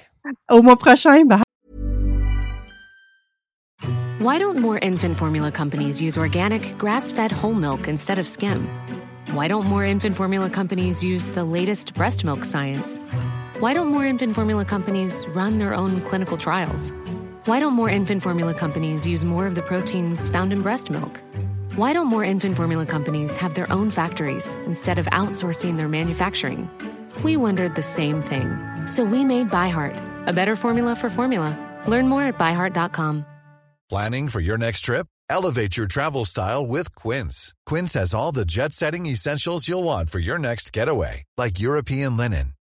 Au 0.50 0.62
mois 0.62 0.76
prochain. 0.76 1.24
Bye. 1.24 1.42
Why 4.20 4.38
don't 4.38 4.58
more 4.58 4.78
infant 4.82 5.16
formula 5.16 5.50
companies 5.50 6.00
use 6.02 6.18
organic, 6.18 6.76
grass 6.76 7.10
fed 7.10 7.32
whole 7.32 7.54
milk 7.54 7.88
instead 7.88 8.18
of 8.18 8.26
skim? 8.28 8.68
Why 9.32 9.48
don't 9.48 9.66
more 9.66 9.84
infant 9.84 10.14
formula 10.14 10.50
companies 10.50 11.02
use 11.02 11.28
the 11.28 11.44
latest 11.44 11.94
breast 11.94 12.24
milk 12.24 12.44
science? 12.44 12.98
Why 13.60 13.74
don't 13.74 13.88
more 13.88 14.06
infant 14.06 14.34
formula 14.34 14.64
companies 14.64 15.26
run 15.34 15.58
their 15.58 15.74
own 15.74 16.00
clinical 16.00 16.38
trials? 16.38 16.94
Why 17.44 17.60
don't 17.60 17.74
more 17.74 17.90
infant 17.90 18.22
formula 18.22 18.54
companies 18.54 19.06
use 19.06 19.22
more 19.22 19.46
of 19.46 19.54
the 19.54 19.60
proteins 19.60 20.30
found 20.30 20.54
in 20.54 20.62
breast 20.62 20.90
milk? 20.90 21.20
Why 21.76 21.92
don't 21.92 22.06
more 22.06 22.24
infant 22.24 22.56
formula 22.56 22.86
companies 22.86 23.36
have 23.36 23.54
their 23.54 23.70
own 23.70 23.90
factories 23.90 24.54
instead 24.64 24.98
of 24.98 25.04
outsourcing 25.12 25.76
their 25.76 25.88
manufacturing? 25.88 26.70
We 27.22 27.36
wondered 27.36 27.74
the 27.74 27.82
same 27.82 28.22
thing. 28.22 28.48
So 28.86 29.04
we 29.04 29.26
made 29.26 29.50
ByHeart, 29.50 30.26
a 30.26 30.32
better 30.32 30.56
formula 30.56 30.96
for 30.96 31.10
formula. 31.10 31.52
Learn 31.86 32.08
more 32.08 32.22
at 32.22 32.38
byheart.com. 32.38 33.26
Planning 33.90 34.28
for 34.30 34.40
your 34.40 34.56
next 34.56 34.86
trip? 34.86 35.06
Elevate 35.28 35.76
your 35.76 35.86
travel 35.86 36.24
style 36.24 36.66
with 36.66 36.94
Quince. 36.94 37.54
Quince 37.66 37.92
has 37.92 38.14
all 38.14 38.32
the 38.32 38.46
jet 38.46 38.72
setting 38.72 39.04
essentials 39.04 39.68
you'll 39.68 39.84
want 39.84 40.08
for 40.08 40.18
your 40.18 40.38
next 40.38 40.72
getaway, 40.72 41.24
like 41.36 41.60
European 41.60 42.16
linen, 42.16 42.54